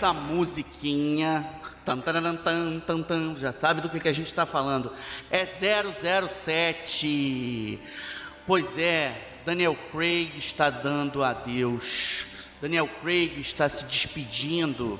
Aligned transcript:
essa 0.00 0.14
musiquinha. 0.14 1.46
Tan, 1.84 1.98
tan, 1.98 2.36
tan, 2.36 2.80
tan, 2.80 3.02
tan, 3.02 3.36
já 3.36 3.52
sabe 3.52 3.82
do 3.82 3.90
que, 3.90 4.00
que 4.00 4.08
a 4.08 4.12
gente 4.12 4.28
está 4.28 4.46
falando. 4.46 4.90
É 5.30 5.44
007. 5.44 7.78
Pois 8.46 8.78
é, 8.78 9.14
Daniel 9.44 9.76
Craig 9.92 10.32
está 10.38 10.70
dando 10.70 11.22
adeus. 11.22 12.26
Daniel 12.62 12.88
Craig 13.02 13.38
está 13.40 13.68
se 13.68 13.84
despedindo 13.84 14.98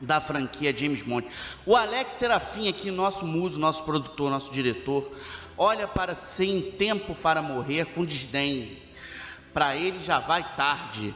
da 0.00 0.18
franquia 0.18 0.74
James 0.74 1.02
Bond. 1.02 1.28
O 1.66 1.76
Alex 1.76 2.14
Serafim 2.14 2.68
aqui, 2.68 2.90
nosso 2.90 3.26
muso, 3.26 3.60
nosso 3.60 3.84
produtor, 3.84 4.30
nosso 4.30 4.50
diretor, 4.50 5.10
olha 5.58 5.86
para 5.86 6.14
Sem 6.14 6.62
Tempo 6.62 7.14
para 7.14 7.42
Morrer 7.42 7.84
com 7.86 8.02
desdém. 8.04 8.78
Para 9.52 9.76
ele 9.76 10.00
já 10.00 10.18
vai 10.18 10.42
tarde. 10.56 11.14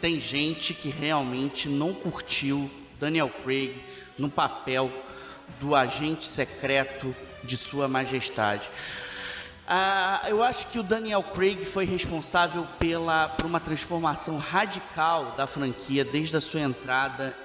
Tem 0.00 0.20
gente 0.20 0.72
que 0.72 0.88
realmente 0.88 1.68
não 1.68 1.92
curtiu 1.92 2.70
Daniel 2.98 3.28
Craig 3.28 3.78
no 4.18 4.30
papel 4.30 4.90
do 5.60 5.74
agente 5.74 6.26
secreto 6.26 7.14
de 7.44 7.56
Sua 7.56 7.86
Majestade. 7.86 8.68
Ah, 9.66 10.22
eu 10.26 10.42
acho 10.42 10.66
que 10.68 10.78
o 10.78 10.82
Daniel 10.82 11.22
Craig 11.22 11.64
foi 11.64 11.84
responsável 11.84 12.66
pela, 12.78 13.28
por 13.28 13.44
uma 13.46 13.60
transformação 13.60 14.38
radical 14.38 15.34
da 15.36 15.46
franquia 15.46 16.04
desde 16.04 16.36
a 16.36 16.40
sua 16.40 16.60
entrada 16.60 17.36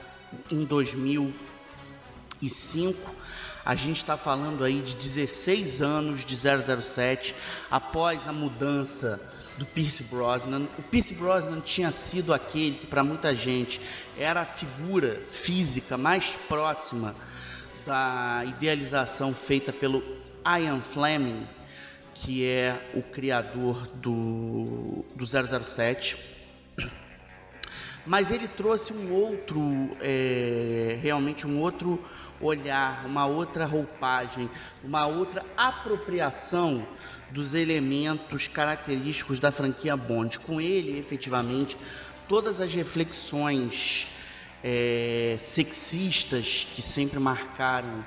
em 0.52 0.64
2005. 0.64 3.16
A 3.64 3.76
gente 3.76 3.98
está 3.98 4.18
falando 4.18 4.64
aí 4.64 4.82
de 4.82 4.96
16 4.96 5.82
anos 5.82 6.26
de 6.26 6.36
007 6.36 7.36
após 7.70 8.28
a 8.28 8.34
mudança 8.34 9.22
do 9.58 9.66
Pierce 9.66 10.04
Brosnan. 10.04 10.68
O 10.78 10.82
Pierce 10.84 11.14
Brosnan 11.14 11.62
tinha 11.62 11.92
sido 11.92 12.34
aquele 12.34 12.76
que 12.76 12.88
para 12.88 13.04
muita 13.04 13.36
gente 13.36 13.82
era 14.18 14.42
a 14.42 14.46
figura 14.46 15.22
física 15.30 15.98
mais 15.98 16.38
próxima 16.48 17.16
da 17.86 18.44
idealização 18.46 19.34
feita 19.34 19.72
pelo 19.72 20.04
Ian 20.46 20.82
Fleming 20.82 21.48
que 22.16 22.48
é 22.48 22.92
o 22.94 23.02
criador 23.04 23.86
do, 23.96 25.06
do 25.14 25.26
007. 25.26 26.18
Mas 28.06 28.32
ele 28.32 28.48
trouxe 28.48 28.94
um 28.94 29.12
outro, 29.12 29.62
é, 30.00 30.98
realmente 31.02 31.46
um 31.46 31.60
outro 31.60 32.02
olhar, 32.40 33.06
uma 33.06 33.26
outra 33.26 33.66
roupagem, 33.66 34.50
uma 34.84 35.06
outra 35.06 35.46
apropriação 35.58 36.88
dos 37.32 37.54
elementos 37.54 38.48
característicos 38.48 39.40
da 39.40 39.52
franquia 39.52 39.96
Bond. 39.98 40.40
Com 40.40 40.62
ele, 40.62 40.98
efetivamente, 40.98 41.78
todas 42.28 42.62
as 42.62 42.74
reflexões 42.74 44.08
é, 44.64 45.36
sexistas 45.38 46.68
que 46.74 46.82
sempre 46.82 47.20
marcaram 47.20 48.06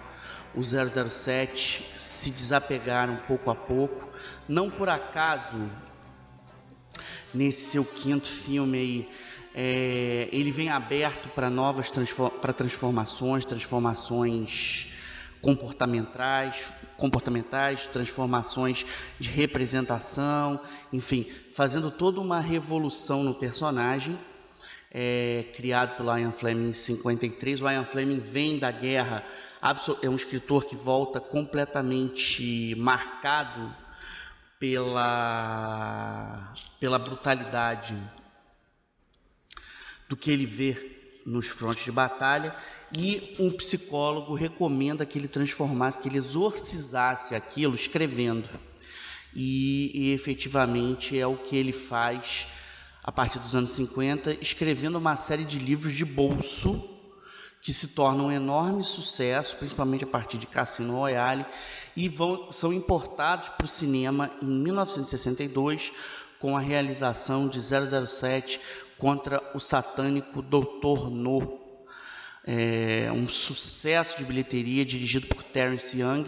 o 0.55 0.63
007 0.63 1.85
se 1.97 2.31
desapegaram 2.31 3.17
pouco 3.29 3.51
a 3.51 3.55
pouco. 3.55 4.09
Não 4.49 4.71
por 4.71 4.89
acaso, 4.89 5.71
nesse 7.33 7.71
seu 7.71 7.85
quinto 7.85 8.27
filme 8.27 8.79
aí, 8.79 9.09
é, 9.55 10.29
ele 10.33 10.51
vem 10.51 10.69
aberto 10.69 11.29
para 11.31 11.51
novas 11.51 11.91
para 12.41 12.53
transformações, 12.53 13.45
transformações 13.45 14.93
comportamentais, 15.41 16.73
comportamentais, 16.99 17.87
transformações 17.87 18.85
de 19.19 19.31
representação, 19.31 20.61
enfim, 20.93 21.27
fazendo 21.53 21.91
toda 21.91 22.21
uma 22.21 22.41
revolução 22.41 23.25
no 23.25 23.35
personagem. 23.35 24.19
É, 24.91 25.45
criado 25.55 25.99
pelo 25.99 26.17
Ian 26.17 26.33
Fleming 26.33 26.71
em 26.71 26.73
53. 26.73 27.61
O 27.61 27.71
Ian 27.71 27.85
Fleming 27.85 28.21
vem 28.21 28.59
da 28.59 28.71
guerra 28.71 29.23
é 30.03 30.09
um 30.09 30.15
escritor 30.15 30.65
que 30.65 30.77
volta 30.77 31.21
completamente 31.21 32.75
marcado 32.77 33.75
pela, 34.59 36.55
pela 36.81 36.99
brutalidade 36.99 37.95
do 40.09 40.17
que 40.17 40.31
ele 40.31 40.47
vê 40.47 40.98
nos 41.29 41.47
frontes 41.49 41.85
de 41.85 41.93
batalha 41.93 42.57
e 42.91 43.37
um 43.39 43.51
psicólogo 43.51 44.35
recomenda 44.35 45.05
que 45.05 45.19
ele 45.19 45.29
transformasse, 45.29 46.01
que 46.01 46.09
ele 46.09 46.17
exorcizasse 46.17 47.35
aquilo 47.35 47.75
escrevendo. 47.75 48.49
E, 49.35 49.91
e 49.95 50.13
efetivamente 50.13 51.19
é 51.19 51.27
o 51.27 51.37
que 51.37 51.55
ele 51.55 51.73
faz 51.73 52.47
a 53.05 53.13
partir 53.13 53.39
dos 53.39 53.55
anos 53.55 53.71
50, 53.71 54.39
escrevendo 54.41 54.97
uma 54.97 55.17
série 55.17 55.45
de 55.45 55.59
livros 55.59 55.95
de 55.95 56.05
bolso 56.05 56.97
que 57.61 57.73
se 57.73 57.89
tornam 57.89 58.27
um 58.27 58.33
enorme 58.33 58.83
sucesso, 58.85 59.57
principalmente 59.57 60.05
a 60.05 60.07
partir 60.07 60.39
de 60.39 60.47
Cassino 60.47 60.95
Royale, 60.95 61.45
e 61.97 62.09
vão, 62.09 62.51
são 62.51 62.73
importados 62.73 63.51
para 63.51 63.65
o 63.65 63.69
cinema 63.69 64.31
em 64.41 64.47
1962 64.47 65.93
com 66.39 66.57
a 66.57 66.61
realização 66.61 67.49
de 67.49 67.61
007 67.61 68.61
contra 68.97 69.43
o 69.55 69.61
satânico 69.61 70.43
Dr. 70.43 71.11
No. 71.11 71.59
É 72.45 73.11
um 73.13 73.29
sucesso 73.29 74.17
de 74.17 74.25
bilheteria 74.25 74.85
dirigido 74.85 75.27
por 75.27 75.43
Terence 75.43 76.01
Young, 76.01 76.25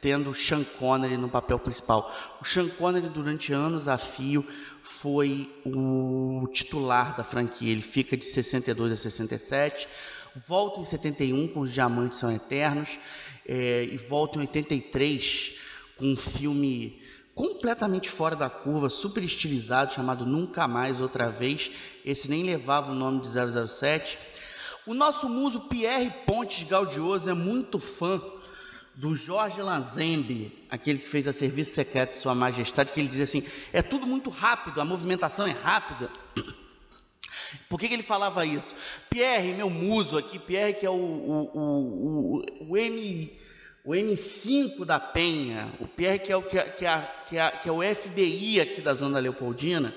tendo 0.00 0.34
Sean 0.34 0.64
Connery 0.64 1.16
no 1.16 1.28
papel 1.28 1.58
principal. 1.58 2.12
O 2.40 2.44
Sean 2.44 2.68
Connery, 2.68 3.08
durante 3.08 3.52
anos 3.52 3.86
a 3.86 3.96
fio, 3.96 4.44
foi 4.82 5.48
o 5.64 6.48
titular 6.52 7.16
da 7.16 7.22
franquia. 7.22 7.70
Ele 7.70 7.82
fica 7.82 8.16
de 8.16 8.24
62 8.24 8.92
a 8.92 8.96
67 8.96 9.86
volta 10.46 10.80
em 10.80 10.84
71 10.84 11.48
com 11.48 11.60
Os 11.60 11.72
Diamantes 11.72 12.18
São 12.18 12.32
Eternos 12.32 12.98
é, 13.46 13.84
e 13.84 13.96
volta 13.96 14.38
em 14.38 14.42
83 14.42 15.56
com 15.96 16.06
um 16.06 16.16
filme 16.16 16.99
completamente 17.40 18.10
fora 18.10 18.36
da 18.36 18.50
curva, 18.50 18.90
super 18.90 19.24
estilizado, 19.24 19.94
chamado 19.94 20.26
Nunca 20.26 20.68
Mais 20.68 21.00
Outra 21.00 21.30
Vez. 21.30 21.70
Esse 22.04 22.28
nem 22.28 22.42
levava 22.42 22.92
o 22.92 22.94
nome 22.94 23.22
de 23.22 23.28
007. 23.28 24.18
O 24.86 24.92
nosso 24.92 25.26
muso 25.26 25.60
Pierre 25.60 26.10
Pontes 26.26 26.68
Gaudioso 26.68 27.30
é 27.30 27.32
muito 27.32 27.80
fã 27.80 28.20
do 28.94 29.16
Jorge 29.16 29.62
Lanzembe, 29.62 30.66
aquele 30.68 30.98
que 30.98 31.08
fez 31.08 31.26
a 31.26 31.32
Serviço 31.32 31.72
Secreto 31.72 32.18
Sua 32.18 32.34
Majestade, 32.34 32.92
que 32.92 33.00
ele 33.00 33.08
diz 33.08 33.20
assim: 33.20 33.42
é 33.72 33.80
tudo 33.80 34.06
muito 34.06 34.28
rápido, 34.28 34.78
a 34.78 34.84
movimentação 34.84 35.46
é 35.46 35.52
rápida. 35.52 36.10
Por 37.70 37.80
que, 37.80 37.88
que, 37.88 37.94
ele 37.94 38.02
falava 38.02 38.44
isso? 38.44 38.76
Pierre, 39.08 39.54
meu 39.54 39.70
muso 39.70 40.18
aqui, 40.18 40.38
Pierre 40.38 40.74
que 40.74 40.84
é 40.84 40.90
o, 40.90 40.92
o, 40.92 41.50
o, 41.54 42.68
o, 42.68 42.76
M, 42.76 43.32
o 43.84 43.92
M5 43.92 44.84
da 44.84 45.00
Penha, 45.00 45.68
o 45.80 45.86
Pierre 45.86 46.18
que 46.18 46.32
é 46.32 46.36
o, 46.36 46.42
que, 46.42 46.58
é, 46.58 46.62
que, 46.64 46.84
é, 46.84 47.08
que, 47.26 47.38
é, 47.38 47.50
que 47.50 47.68
é 47.68 47.72
o 47.72 47.82
FBI 47.82 48.60
aqui 48.60 48.80
da 48.80 48.94
Zona 48.94 49.18
Leopoldina, 49.18 49.94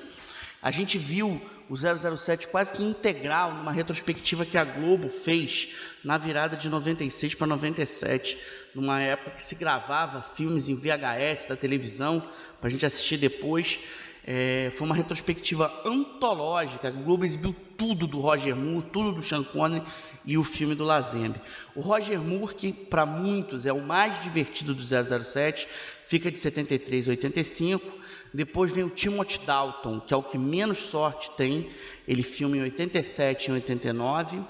a 0.62 0.72
gente 0.72 0.98
viu 0.98 1.42
o 1.70 1.76
007 1.76 2.48
quase 2.48 2.74
que 2.74 2.84
integral 2.84 3.54
numa 3.54 3.72
retrospectiva 3.72 4.46
que 4.46 4.58
a 4.58 4.64
Globo 4.64 5.10
fez 5.10 5.70
na 6.04 6.18
virada 6.18 6.56
de 6.56 6.70
96 6.70 7.36
para 7.36 7.48
97, 7.48 8.38
numa 8.76 9.02
época 9.02 9.32
que 9.32 9.44
se 9.44 9.56
gravava 9.56 10.22
filmes 10.22 10.70
em 10.70 10.76
VHS 10.76 11.48
da 11.48 11.56
televisão 11.56 12.28
para 12.60 12.70
a 12.70 12.72
gente 12.72 12.86
assistir 12.86 13.18
depois. 13.18 13.80
É, 14.26 14.70
foi 14.72 14.88
uma 14.88 14.96
retrospectiva 14.96 15.82
antológica. 15.86 16.88
A 16.88 16.92
Globo 16.92 17.26
exibiu 17.26 17.54
tudo 17.78 18.08
do 18.08 18.20
Roger 18.20 18.56
Moore, 18.56 18.86
tudo 18.92 19.12
do 19.12 19.22
Sean 19.22 19.44
Connery 19.44 19.84
e 20.26 20.38
o 20.38 20.44
filme 20.44 20.76
do 20.76 20.86
Lazembe. 20.86 21.42
O 21.76 21.82
Roger 21.82 22.22
Moore, 22.22 22.56
que 22.56 22.72
para 22.72 23.06
muitos 23.06 23.66
é 23.66 23.74
o 23.74 23.82
mais 23.82 24.24
divertido 24.24 24.74
do 24.74 24.82
007, 24.82 25.68
fica 26.08 26.32
de 26.32 26.38
73 26.38 27.10
a 27.10 27.12
85. 27.12 28.04
Depois 28.34 28.72
vem 28.72 28.84
o 28.86 28.90
Timothy 28.90 29.40
Dalton, 29.46 30.00
que 30.00 30.14
é 30.14 30.18
o 30.18 30.24
que 30.24 30.38
menos 30.38 30.78
sorte 30.78 31.30
tem. 31.38 31.70
Ele 32.08 32.24
filma 32.24 32.58
em 32.58 32.62
87 32.62 33.50
e 33.50 33.52
89. 33.52 34.42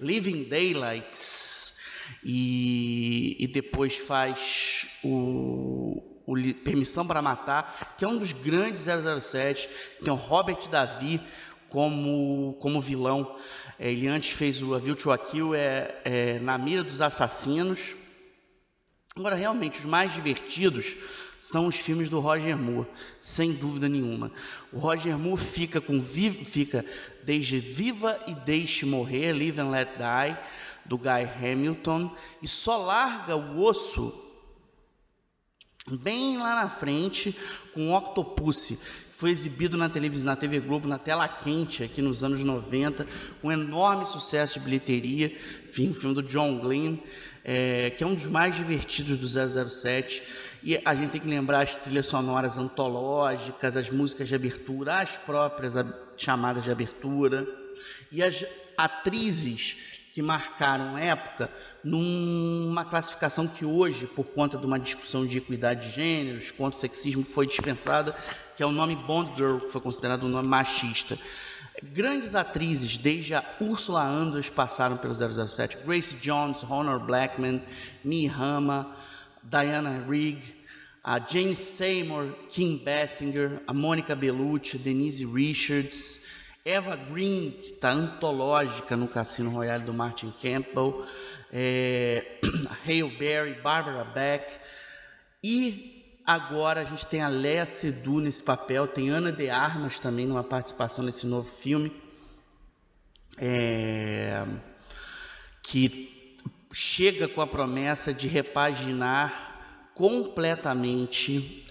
Living 0.00 0.44
Daylights. 0.44 1.78
E, 2.24 3.36
e 3.38 3.46
depois 3.46 3.96
faz 3.96 4.86
o 5.04 6.02
o 6.30 6.54
Permissão 6.54 7.06
para 7.06 7.20
Matar, 7.20 7.94
que 7.98 8.04
é 8.04 8.08
um 8.08 8.16
dos 8.16 8.32
grandes 8.32 8.84
007, 8.84 9.68
tem 10.02 10.12
o 10.12 10.16
Robert 10.16 10.68
Davi 10.70 11.20
como, 11.68 12.56
como 12.60 12.80
vilão. 12.80 13.36
É, 13.78 13.90
ele 13.90 14.06
antes 14.06 14.30
fez 14.30 14.62
o 14.62 14.74
A 14.74 14.78
View 14.78 14.94
to 14.94 15.10
a 15.10 15.18
Kill 15.18 15.54
é, 15.54 15.94
é, 16.04 16.38
na 16.38 16.56
mira 16.56 16.84
dos 16.84 17.00
assassinos. 17.00 17.96
Agora, 19.16 19.34
realmente, 19.34 19.80
os 19.80 19.84
mais 19.86 20.14
divertidos 20.14 20.96
são 21.40 21.66
os 21.66 21.76
filmes 21.76 22.08
do 22.08 22.20
Roger 22.20 22.56
Moore, 22.56 22.86
sem 23.20 23.52
dúvida 23.52 23.88
nenhuma. 23.88 24.30
O 24.72 24.78
Roger 24.78 25.18
Moore 25.18 25.40
fica 25.40 25.80
com 25.80 26.04
fica 26.04 26.84
desde 27.24 27.58
Viva 27.58 28.20
e 28.26 28.34
Deixe 28.34 28.84
Morrer, 28.86 29.32
Live 29.32 29.60
and 29.60 29.70
Let 29.70 29.88
Die, 29.96 30.38
do 30.84 30.98
Guy 30.98 31.28
Hamilton, 31.42 32.14
e 32.42 32.46
só 32.46 32.76
larga 32.76 33.36
o 33.36 33.62
osso 33.62 34.29
bem 35.96 36.38
lá 36.38 36.62
na 36.62 36.68
frente 36.68 37.36
com 37.74 37.88
o 37.88 37.96
Octopus. 37.96 38.82
foi 39.10 39.30
exibido 39.30 39.76
na 39.76 39.88
televisão, 39.88 40.26
na 40.26 40.36
TV 40.36 40.60
Globo, 40.60 40.88
na 40.88 40.98
tela 40.98 41.28
quente, 41.28 41.84
aqui 41.84 42.00
nos 42.00 42.24
anos 42.24 42.42
90, 42.42 43.06
com 43.42 43.52
enorme 43.52 44.06
sucesso 44.06 44.58
de 44.58 44.64
bilheteria. 44.64 45.36
Enfim, 45.68 45.90
um 45.90 45.94
filme 45.94 46.14
do 46.14 46.22
John 46.22 46.58
Glenn, 46.58 46.96
é, 47.44 47.90
que 47.90 48.02
é 48.02 48.06
um 48.06 48.14
dos 48.14 48.26
mais 48.26 48.56
divertidos 48.56 49.18
do 49.18 49.26
007. 49.68 50.22
E 50.62 50.80
a 50.84 50.94
gente 50.94 51.10
tem 51.10 51.20
que 51.20 51.28
lembrar 51.28 51.60
as 51.60 51.76
trilhas 51.76 52.06
sonoras 52.06 52.58
antológicas, 52.58 53.76
as 53.76 53.90
músicas 53.90 54.28
de 54.28 54.34
abertura, 54.34 54.98
as 54.98 55.18
próprias 55.18 55.74
chamadas 56.16 56.64
de 56.64 56.70
abertura, 56.70 57.46
e 58.12 58.22
as 58.22 58.44
atrizes 58.76 59.89
que 60.12 60.22
marcaram 60.22 60.98
época 60.98 61.50
numa 61.84 62.84
classificação 62.84 63.46
que 63.46 63.64
hoje, 63.64 64.06
por 64.06 64.24
conta 64.24 64.58
de 64.58 64.66
uma 64.66 64.78
discussão 64.78 65.26
de 65.26 65.38
equidade 65.38 65.88
de 65.88 65.94
gêneros, 65.94 66.50
contra 66.50 66.76
o 66.76 66.80
sexismo, 66.80 67.24
foi 67.24 67.46
dispensada, 67.46 68.16
que 68.56 68.62
é 68.62 68.66
o 68.66 68.72
nome 68.72 68.96
Bond 68.96 69.32
Girl, 69.36 69.58
que 69.58 69.70
foi 69.70 69.80
considerado 69.80 70.24
um 70.24 70.28
nome 70.28 70.48
machista. 70.48 71.18
Grandes 71.82 72.34
atrizes, 72.34 72.98
desde 72.98 73.34
a 73.34 73.44
Ursula 73.60 74.04
Andress, 74.04 74.50
passaram 74.50 74.96
pelo 74.96 75.14
007. 75.14 75.78
Grace 75.86 76.16
Jones, 76.16 76.62
Honor 76.62 76.98
Blackman, 76.98 77.62
Mi 78.04 78.26
Rama, 78.26 78.94
Diana 79.42 80.04
Rigg, 80.06 80.42
a 81.02 81.18
Jane 81.18 81.56
Seymour, 81.56 82.32
Kim 82.50 82.76
Basinger, 82.76 83.62
a 83.66 83.72
Mônica 83.72 84.14
Bellucci, 84.14 84.76
Denise 84.76 85.24
Richards, 85.24 86.20
Eva 86.64 86.94
Green, 86.94 87.52
que 87.62 87.72
está 87.72 87.90
antológica 87.90 88.96
no 88.96 89.08
Cassino 89.08 89.50
Royale 89.50 89.84
do 89.84 89.94
Martin 89.94 90.32
Campbell, 90.42 91.04
é, 91.52 92.38
Hale 92.84 93.16
Berry, 93.18 93.54
Barbara 93.62 94.04
Beck 94.04 94.60
e 95.42 96.20
agora 96.26 96.82
a 96.82 96.84
gente 96.84 97.06
tem 97.06 97.22
a 97.22 97.28
Léa 97.28 97.64
Seydoux 97.64 98.20
nesse 98.20 98.42
papel, 98.42 98.86
tem 98.86 99.08
Ana 99.08 99.32
de 99.32 99.48
Armas 99.48 99.98
também 99.98 100.26
numa 100.26 100.44
participação 100.44 101.02
nesse 101.02 101.26
novo 101.26 101.48
filme, 101.48 101.90
é, 103.38 104.44
que 105.62 106.36
chega 106.72 107.26
com 107.26 107.40
a 107.40 107.46
promessa 107.46 108.12
de 108.12 108.28
repaginar 108.28 109.90
completamente 109.94 111.66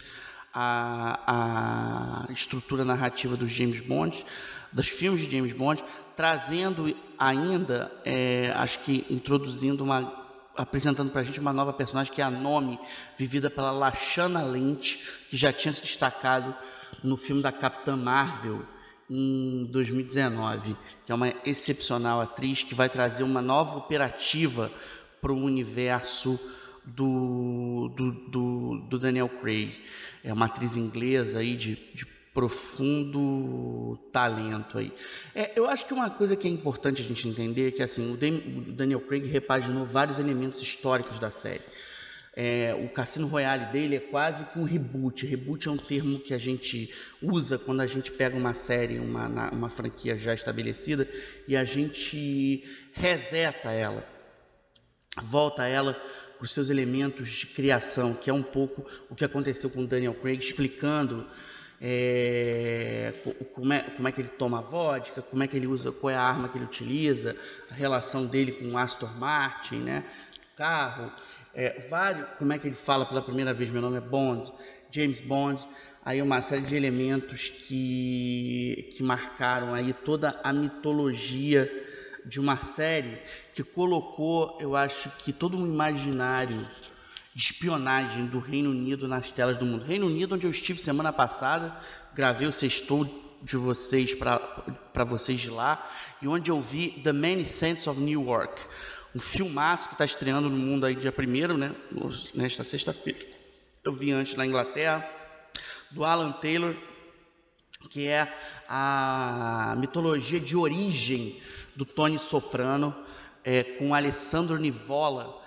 a, 0.54 2.26
a 2.28 2.34
estrutura 2.34 2.84
narrativa 2.84 3.38
dos 3.38 3.52
James 3.52 3.82
Bond, 3.82 4.26
dos 4.72 4.88
filmes 4.88 5.22
de 5.22 5.38
James 5.38 5.54
Bond, 5.54 5.84
trazendo 6.16 6.96
ainda, 7.18 7.92
é, 8.06 8.54
acho 8.56 8.80
que 8.80 9.06
introduzindo 9.10 9.84
uma 9.84 10.20
apresentando 10.58 11.10
para 11.10 11.22
a 11.22 11.24
gente 11.24 11.40
uma 11.40 11.54
nova 11.54 11.72
personagem 11.72 12.14
que 12.14 12.22
é 12.22 12.26
a 12.26 12.30
Nome, 12.30 12.78
vivida 13.18 13.50
pela 13.50 13.72
Lashana 13.72 14.44
Lynch, 14.44 15.00
que 15.30 15.38
já 15.38 15.54
tinha 15.54 15.72
se 15.72 15.82
destacado 15.82 16.54
no 17.02 17.16
filme 17.16 17.42
da 17.42 17.50
Capitã 17.50 17.96
Marvel 17.96 18.62
em 19.10 19.66
2019, 19.72 20.76
que 21.06 21.12
é 21.12 21.16
uma 21.16 21.34
excepcional 21.46 22.20
atriz 22.20 22.62
que 22.62 22.76
vai 22.76 22.90
trazer 22.90 23.24
uma 23.24 23.42
nova 23.42 23.78
operativa 23.78 24.70
para 25.22 25.32
o 25.32 25.38
universo 25.38 26.38
do, 26.86 27.92
do, 27.96 28.12
do, 28.12 28.78
do, 28.90 29.00
Daniel 29.00 29.30
Craig. 29.30 29.82
É 30.24 30.34
uma 30.34 30.46
atriz 30.46 30.76
inglesa 30.76 31.40
aí 31.40 31.56
de, 31.56 31.76
de 31.94 32.06
profundo 32.34 33.98
talento 34.12 34.78
aí. 34.78 34.94
É, 35.36 35.52
eu 35.56 35.68
acho 35.68 35.86
que 35.86 35.94
uma 35.94 36.10
coisa 36.10 36.36
que 36.36 36.48
é 36.48 36.52
importante 36.52 37.02
a 37.02 37.06
gente 37.06 37.28
entender 37.28 37.70
é 37.70 37.72
que 37.72 37.84
assim, 37.84 38.14
o 38.14 38.72
Daniel 38.72 39.02
Craig 39.02 39.26
repaginou 39.26 39.86
vários 39.86 40.20
elementos 40.20 40.62
históricos 40.62 41.20
da 41.20 41.32
série. 41.32 41.64
É, 42.42 42.74
o 42.74 42.88
Cassino 42.88 43.28
Royale 43.28 43.66
dele 43.66 43.98
é 43.98 44.00
quase 44.00 44.46
que 44.46 44.60
um 44.60 44.64
reboot. 44.64 45.26
Reboot 45.26 45.68
é 45.68 45.72
um 45.72 45.78
termo 45.78 46.20
que 46.20 46.34
a 46.34 46.38
gente 46.38 46.94
usa 47.22 47.58
quando 47.58 47.82
a 47.82 47.88
gente 47.88 48.12
pega 48.12 48.38
uma 48.38 48.54
série, 48.54 49.00
uma, 49.00 49.52
uma 49.52 49.70
franquia 49.70 50.16
já 50.16 50.34
estabelecida 50.34 51.10
e 51.48 51.58
a 51.58 51.66
gente 51.66 52.64
reseta 52.94 53.72
ela, 53.72 54.08
volta 55.22 55.68
ela 55.68 55.94
para 56.38 56.46
os 56.46 56.52
seus 56.52 56.70
elementos 56.70 57.28
de 57.28 57.48
criação, 57.48 58.14
que 58.14 58.30
é 58.30 58.34
um 58.34 58.42
pouco 58.42 58.86
o 59.10 59.16
que 59.16 59.26
aconteceu 59.26 59.70
com 59.70 59.86
Daniel 59.86 60.14
Craig, 60.14 60.40
explicando 60.40 61.28
é, 61.82 63.14
como, 63.54 63.72
é, 63.72 63.82
como 63.82 64.08
é 64.08 64.12
que 64.12 64.22
ele 64.22 64.30
toma 64.30 64.62
vodka, 64.62 65.22
como 65.22 65.44
é 65.44 65.48
que 65.48 65.56
ele 65.56 65.68
usa, 65.68 65.92
qual 65.92 66.12
é 66.12 66.16
a 66.16 66.22
arma 66.22 66.50
que 66.50 66.58
ele 66.58 66.66
utiliza, 66.66 67.36
a 67.72 67.74
relação 67.74 68.26
dele 68.26 68.52
com 68.52 68.72
o 68.72 68.78
Aston 68.78 69.10
Martin, 69.18 69.78
né, 69.78 70.04
carro, 70.56 71.12
é, 71.54 71.88
vários, 71.90 72.28
como 72.38 72.52
é 72.52 72.60
que 72.60 72.68
ele 72.68 72.76
fala 72.76 73.06
pela 73.06 73.22
primeira 73.22 73.54
vez, 73.54 73.70
meu 73.70 73.82
nome 73.82 73.98
é 73.98 74.02
Bond, 74.02 74.52
James 74.92 75.20
Bond, 75.20 75.66
aí 76.04 76.22
uma 76.22 76.42
série 76.42 76.64
de 76.64 76.76
elementos 76.76 77.50
que, 77.50 78.94
que 78.96 79.04
marcaram 79.04 79.74
aí 79.74 79.94
toda 79.94 80.40
a 80.44 80.52
mitologia 80.52 81.70
de 82.26 82.40
uma 82.40 82.58
série 82.58 83.18
que 83.54 83.64
colocou, 83.64 84.58
eu 84.60 84.76
acho 84.76 85.10
que 85.18 85.32
todo 85.32 85.58
um 85.58 85.66
imaginário 85.66 86.68
de 87.40 87.46
espionagem 87.46 88.26
do 88.26 88.38
Reino 88.38 88.70
Unido 88.70 89.08
nas 89.08 89.32
telas 89.32 89.56
do 89.56 89.66
mundo. 89.66 89.86
Reino 89.86 90.08
Unido, 90.08 90.36
onde 90.36 90.46
eu 90.46 90.52
estive 90.52 90.78
semana 90.78 91.14
passada, 91.14 91.74
gravei 92.14 92.46
o 92.46 92.52
sextou 92.52 93.06
de 93.42 93.56
vocês 93.56 94.14
para 94.14 95.06
vocês 95.06 95.40
de 95.40 95.50
lá, 95.50 95.90
e 96.22 96.28
onde 96.28 96.52
eu 96.52 96.60
vi 96.60 96.90
The 97.02 97.14
Many 97.14 97.46
Saints 97.46 97.88
of 97.88 97.98
New 97.98 98.26
York, 98.26 98.62
um 99.16 99.22
filmaço 99.22 99.88
que 99.88 99.94
está 99.94 100.04
estreando 100.04 100.50
no 100.50 100.58
mundo 100.58 100.86
aí 100.86 100.94
dia 100.94 101.16
1 101.18 101.58
né, 101.58 101.74
nesta 102.36 102.66
sexta-feira. 102.66 103.26
Eu 103.86 103.94
vi 103.94 104.12
antes 104.12 104.36
na 104.36 104.46
Inglaterra, 104.46 105.10
do 105.92 106.04
Alan 106.04 106.34
Taylor, 106.34 106.76
que 107.90 108.06
é 108.06 108.36
a 108.68 109.78
mitologia 109.78 110.42
de 110.42 110.58
origem 110.58 111.40
do 111.74 111.86
Tony 111.86 112.20
Soprano, 112.20 112.94
é, 113.46 113.64
com 113.64 113.96
Alessandro 113.96 114.58
Nivola, 114.58 115.39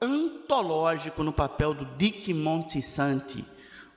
antológico 0.00 1.22
no 1.22 1.32
papel 1.32 1.74
do 1.74 1.84
Dick 1.96 2.32
Montesanti, 2.32 3.44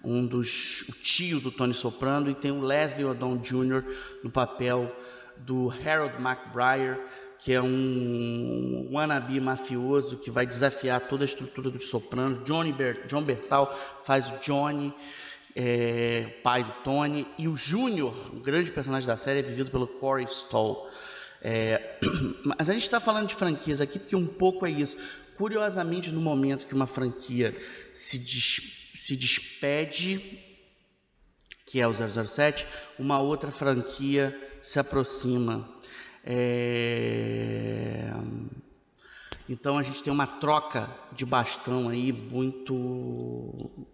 um 0.04 0.26
dos 0.26 0.84
o 0.90 0.94
tio 0.94 1.40
do 1.40 1.52
Tony 1.52 1.74
Soprano, 1.74 2.30
e 2.30 2.36
tem 2.36 2.52
o 2.52 2.62
Leslie 2.62 3.06
Odom 3.06 3.38
Jr. 3.38 3.84
no 4.24 4.32
papel 4.32 4.96
do 5.38 5.72
Harold 5.72 6.16
McBriar, 6.16 7.00
que 7.40 7.54
é 7.54 7.62
um 7.62 8.90
wannabe 8.92 9.40
mafioso 9.40 10.18
que 10.18 10.30
vai 10.30 10.46
desafiar 10.46 11.02
toda 11.02 11.24
a 11.24 11.26
estrutura 11.26 11.70
do 11.70 11.82
Soprano. 11.82 12.44
Johnny 12.44 12.72
Ber 12.72 13.08
John 13.08 13.24
Bertal 13.24 13.76
faz 14.04 14.28
o 14.28 14.38
Johnny, 14.38 14.94
é, 15.56 16.40
pai 16.44 16.64
do 16.64 16.72
Tony, 16.84 17.28
e 17.38 17.48
o 17.48 17.56
Júnior, 17.58 18.14
o 18.32 18.40
grande 18.40 18.72
personagem 18.72 19.08
da 19.08 19.18
série, 19.18 19.40
é 19.40 19.44
vivido 19.44 19.72
pelo 19.72 19.88
Corey 19.88 20.26
Stoll. 20.26 20.88
É, 21.42 21.98
mas 22.46 22.70
a 22.70 22.74
gente 22.74 22.84
está 22.84 23.00
falando 23.00 23.28
de 23.28 23.34
franquias 23.34 23.82
aqui 23.82 23.98
porque 23.98 24.16
um 24.16 24.28
pouco 24.28 24.66
é 24.66 24.70
isso. 24.70 24.98
Curiosamente, 25.42 26.12
no 26.12 26.22
momento 26.22 26.68
que 26.68 26.76
uma 26.76 26.86
franquia 26.86 27.52
se, 27.92 28.20
des, 28.20 28.92
se 28.94 29.18
despede, 29.18 30.40
que 31.66 31.82
é 31.82 31.88
o 31.88 31.92
007, 31.92 32.68
uma 33.00 33.18
outra 33.18 33.50
franquia 33.50 34.40
se 34.62 34.78
aproxima. 34.78 35.68
É... 36.24 38.14
Então 39.50 39.80
a 39.80 39.82
gente 39.82 40.04
tem 40.04 40.14
uma 40.14 40.28
troca 40.28 40.88
de 41.12 41.26
bastão 41.26 41.90
aí 41.90 42.12
muito, 42.12 43.88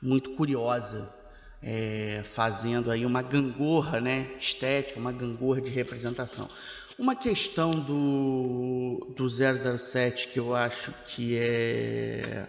muito 0.00 0.30
curiosa, 0.36 1.12
é, 1.60 2.22
fazendo 2.24 2.88
aí 2.88 3.04
uma 3.04 3.20
gangorra, 3.20 4.00
né, 4.00 4.32
estética, 4.38 5.00
uma 5.00 5.10
gangorra 5.10 5.60
de 5.60 5.72
representação. 5.72 6.48
Uma 6.96 7.16
questão 7.16 7.72
do, 7.72 9.12
do 9.16 9.28
007 9.28 10.28
que 10.28 10.38
eu 10.38 10.54
acho 10.54 10.92
que 11.08 11.36
é 11.36 12.48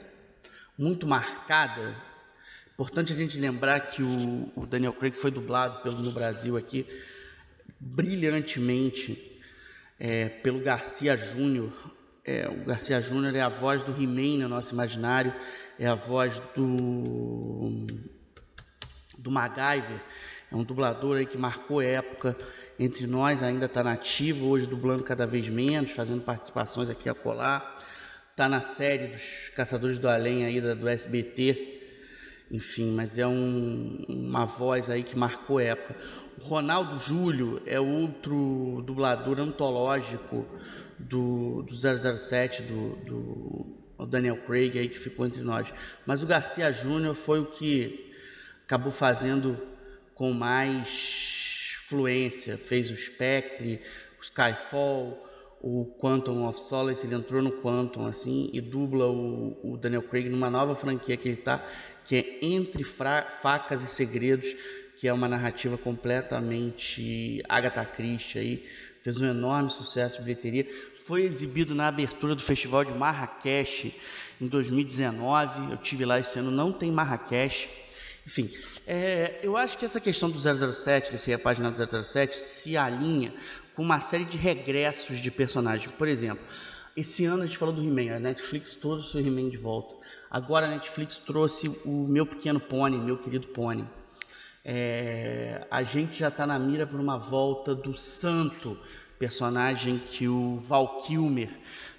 muito 0.77 1.07
marcada, 1.07 1.95
importante 2.71 3.11
a 3.11 3.15
gente 3.15 3.39
lembrar 3.39 3.79
que 3.79 4.03
o, 4.03 4.51
o 4.55 4.67
Daniel 4.67 4.93
Craig 4.93 5.15
foi 5.15 5.31
dublado 5.31 5.81
pelo, 5.81 5.99
no 5.99 6.11
Brasil 6.11 6.55
aqui 6.55 6.85
brilhantemente 7.79 9.41
é, 9.99 10.29
pelo 10.29 10.59
Garcia 10.59 11.17
Júnior. 11.17 11.73
É, 12.23 12.47
o 12.47 12.65
Garcia 12.65 13.01
Júnior 13.01 13.35
é 13.35 13.41
a 13.41 13.49
voz 13.49 13.81
do 13.81 13.99
He-Man 13.99 14.43
no 14.43 14.49
nosso 14.49 14.75
imaginário, 14.75 15.33
é 15.79 15.87
a 15.87 15.95
voz 15.95 16.39
do, 16.55 17.87
do 19.17 19.31
MacGyver, 19.31 19.99
é 20.51 20.55
um 20.55 20.63
dublador 20.63 21.17
aí 21.17 21.25
que 21.25 21.37
marcou 21.37 21.81
época 21.81 22.37
entre 22.79 23.07
nós, 23.07 23.41
ainda 23.41 23.65
está 23.65 23.83
nativo, 23.83 24.47
hoje 24.47 24.67
dublando 24.67 25.03
cada 25.03 25.25
vez 25.25 25.47
menos, 25.47 25.91
fazendo 25.91 26.21
participações 26.21 26.89
aqui 26.89 27.09
a 27.09 27.13
colar. 27.13 27.77
Está 28.31 28.49
na 28.49 28.61
série 28.61 29.07
dos 29.07 29.49
Caçadores 29.55 29.97
do 29.97 30.09
Além 30.09 30.45
aí 30.45 30.59
do 30.59 30.87
SBT, 30.87 31.81
enfim, 32.51 32.91
mas 32.91 33.17
é 33.17 33.25
um, 33.25 34.03
uma 34.09 34.45
voz 34.45 34.89
aí 34.89 35.03
que 35.03 35.17
marcou 35.17 35.59
época. 35.59 35.95
O 36.41 36.43
Ronaldo 36.43 36.99
Júlio 36.99 37.61
é 37.65 37.79
outro 37.79 38.83
dublador 38.85 39.39
antológico 39.39 40.45
do, 40.99 41.63
do 41.63 41.73
007, 41.73 42.63
do, 42.63 42.95
do 43.97 44.05
Daniel 44.05 44.37
Craig 44.37 44.77
aí 44.77 44.89
que 44.89 44.99
ficou 44.99 45.25
entre 45.25 45.41
nós. 45.41 45.73
Mas 46.05 46.21
o 46.21 46.25
Garcia 46.25 46.71
Júnior 46.73 47.15
foi 47.15 47.39
o 47.39 47.45
que 47.45 48.13
acabou 48.65 48.91
fazendo 48.91 49.57
com 50.13 50.33
mais 50.33 51.44
fluência. 51.87 52.57
Fez 52.57 52.89
o 52.89 52.95
Spectre, 52.95 53.79
o 54.19 54.23
Skyfall, 54.23 55.25
o 55.61 55.85
Quantum 55.99 56.47
of 56.47 56.59
Solace, 56.59 57.05
ele 57.05 57.15
entrou 57.15 57.41
no 57.41 57.51
Quantum 57.51 58.05
assim 58.05 58.49
e 58.53 58.61
dubla 58.61 59.07
o, 59.07 59.73
o 59.73 59.77
Daniel 59.77 60.03
Craig 60.03 60.29
numa 60.29 60.49
nova 60.49 60.75
franquia 60.75 61.17
que 61.17 61.27
ele 61.27 61.39
está, 61.39 61.65
que 62.05 62.15
é 62.15 62.45
Entre 62.45 62.83
Facas 62.83 63.83
e 63.83 63.87
Segredos, 63.87 64.55
que 64.97 65.07
é 65.07 65.13
uma 65.13 65.27
narrativa 65.27 65.77
completamente 65.77 67.41
Agatha 67.49 67.83
Christie 67.83 68.39
aí, 68.39 68.69
fez 69.01 69.19
um 69.19 69.27
enorme 69.27 69.69
sucesso 69.69 70.19
de 70.19 70.23
bilheteria, 70.23 70.67
foi 71.05 71.23
exibido 71.23 71.75
na 71.75 71.87
abertura 71.87 72.35
do 72.35 72.41
Festival 72.41 72.83
de 72.83 72.93
Marrakech 72.93 73.93
em 74.41 74.47
2019. 74.47 75.71
Eu 75.71 75.77
tive 75.77 76.05
lá 76.05 76.19
esse 76.19 76.39
ano, 76.39 76.49
não 76.49 76.71
tem 76.71 76.91
Marrakech. 76.91 77.69
Enfim, 78.25 78.51
é, 78.87 79.39
eu 79.41 79.57
acho 79.57 79.77
que 79.77 79.85
essa 79.85 79.99
questão 79.99 80.29
do 80.29 80.37
007, 80.39 81.11
desse 81.11 81.29
repaginado 81.29 82.03
007, 82.03 82.35
se 82.35 82.77
alinha 82.77 83.33
com 83.75 83.81
uma 83.81 83.99
série 83.99 84.25
de 84.25 84.37
regressos 84.37 85.19
de 85.19 85.31
personagens. 85.31 85.91
Por 85.91 86.07
exemplo, 86.07 86.45
esse 86.95 87.25
ano 87.25 87.43
a 87.43 87.45
gente 87.45 87.57
falou 87.57 87.73
do 87.73 87.83
He-Man, 87.83 88.15
a 88.15 88.19
Netflix 88.19 88.75
trouxe 88.75 89.17
o 89.17 89.19
He-Man 89.19 89.49
de 89.49 89.57
volta. 89.57 89.95
Agora 90.29 90.67
a 90.67 90.69
Netflix 90.69 91.17
trouxe 91.17 91.67
o 91.83 92.07
Meu 92.07 92.25
Pequeno 92.25 92.59
Pony, 92.59 92.97
Meu 92.97 93.17
Querido 93.17 93.47
Pony. 93.47 93.85
É, 94.63 95.65
a 95.69 95.83
gente 95.83 96.19
já 96.19 96.29
está 96.29 96.47
na 96.47 96.57
mira 96.57 96.87
por 96.87 96.99
uma 96.99 97.17
volta 97.17 97.75
do 97.75 97.97
Santo, 97.97 98.77
personagem 99.19 99.99
que 100.09 100.27
o 100.27 100.61
Val 100.67 101.01
Kilmer 101.01 101.49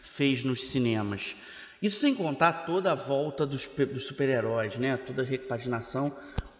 fez 0.01 0.45
nos 0.45 0.67
cinemas. 0.67 1.37
Isso 1.81 2.01
sem 2.01 2.15
contar 2.15 2.65
toda 2.65 2.93
a 2.93 2.95
volta 2.95 3.45
dos, 3.45 3.69
dos 3.93 4.07
super-heróis, 4.07 4.77
né? 4.77 4.97
toda 4.97 5.23
a 5.23 5.25
repaginação, 5.25 6.17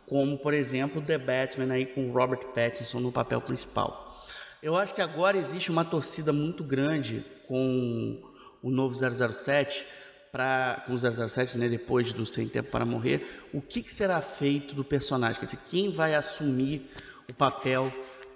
como 0.07 0.39
por 0.39 0.55
exemplo 0.55 1.03
The 1.03 1.19
Batman 1.19 1.73
aí 1.73 1.87
com 1.87 2.11
Robert 2.11 2.47
Pattinson 2.55 3.01
no 3.01 3.13
papel 3.13 3.41
principal. 3.41 4.25
Eu 4.63 4.77
acho 4.77 4.95
que 4.95 5.03
agora 5.03 5.37
existe 5.37 5.71
uma 5.71 5.85
torcida 5.85 6.33
muito 6.33 6.65
grande 6.65 7.25
com 7.47 8.21
o 8.63 8.71
novo 8.71 8.95
007 8.95 9.85
para 10.33 10.83
com 10.87 10.93
o 10.93 10.99
007, 10.99 11.57
né, 11.57 11.69
depois 11.69 12.13
do 12.13 12.27
Sem 12.27 12.49
Tempo 12.49 12.71
para 12.71 12.85
Morrer, 12.85 13.27
o 13.55 13.63
que, 13.63 13.83
que 13.83 13.93
será 13.93 14.21
feito 14.21 14.75
do 14.75 14.85
personagem? 14.85 15.41
Quer 15.41 15.47
dizer, 15.47 15.61
quem 15.71 15.91
vai 15.91 16.15
assumir 16.15 16.91
o 17.29 17.33
papel 17.33 17.91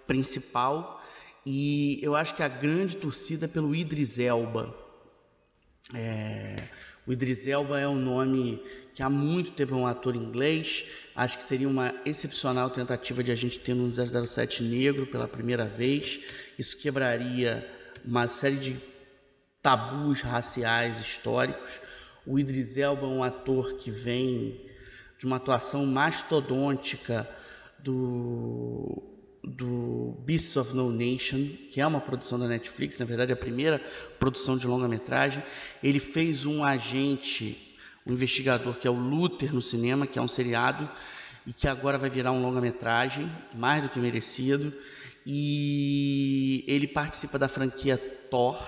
principal? 0.06 1.02
E 1.44 1.98
eu 2.02 2.16
acho 2.16 2.34
que 2.34 2.42
a 2.42 2.48
grande 2.48 2.96
torcida 2.96 3.44
é 3.44 3.48
pelo 3.48 3.74
Idris 3.74 4.18
Elba. 4.18 4.74
É, 5.94 6.56
o 7.06 7.12
Idris 7.12 7.46
Elba 7.46 7.78
é 7.78 7.88
um 7.88 7.98
nome 7.98 8.62
que 8.94 9.02
há 9.02 9.10
muito 9.10 9.52
teve 9.52 9.74
um 9.74 9.86
ator 9.86 10.16
inglês. 10.16 10.84
Acho 11.14 11.36
que 11.36 11.42
seria 11.42 11.68
uma 11.68 11.94
excepcional 12.04 12.70
tentativa 12.70 13.22
de 13.22 13.30
a 13.30 13.34
gente 13.34 13.58
ter 13.58 13.74
um 13.74 13.88
007 13.88 14.62
negro 14.62 15.06
pela 15.06 15.28
primeira 15.28 15.66
vez. 15.66 16.20
Isso 16.58 16.78
quebraria 16.78 17.66
uma 18.04 18.28
série 18.28 18.56
de 18.56 18.76
tabus 19.62 20.22
raciais 20.22 21.00
históricos. 21.00 21.80
O 22.26 22.38
Idris 22.38 22.76
Elba 22.76 23.06
é 23.06 23.10
um 23.10 23.22
ator 23.22 23.74
que 23.74 23.90
vem 23.90 24.60
de 25.18 25.26
uma 25.26 25.36
atuação 25.36 25.84
mastodôntica 25.84 27.28
do, 27.78 29.02
do 29.42 30.16
Beasts 30.24 30.56
of 30.56 30.74
No 30.74 30.90
Nation, 30.90 31.46
que 31.70 31.80
é 31.80 31.86
uma 31.86 32.00
produção 32.00 32.38
da 32.38 32.46
Netflix, 32.46 32.98
na 32.98 33.04
verdade 33.04 33.32
a 33.32 33.36
primeira 33.36 33.80
produção 34.18 34.56
de 34.56 34.66
longa-metragem. 34.66 35.42
Ele 35.82 35.98
fez 35.98 36.46
um 36.46 36.64
agente, 36.64 37.69
um 38.06 38.12
investigador 38.12 38.74
que 38.74 38.86
é 38.86 38.90
o 38.90 38.94
Luther 38.94 39.52
no 39.54 39.62
cinema, 39.62 40.06
que 40.06 40.18
é 40.18 40.22
um 40.22 40.28
seriado 40.28 40.88
e 41.46 41.52
que 41.52 41.66
agora 41.66 41.98
vai 41.98 42.10
virar 42.10 42.32
um 42.32 42.40
longa-metragem, 42.40 43.30
mais 43.54 43.82
do 43.82 43.88
que 43.88 43.98
merecido. 43.98 44.72
E 45.26 46.64
ele 46.66 46.86
participa 46.86 47.38
da 47.38 47.48
franquia 47.48 47.96
Thor, 48.30 48.58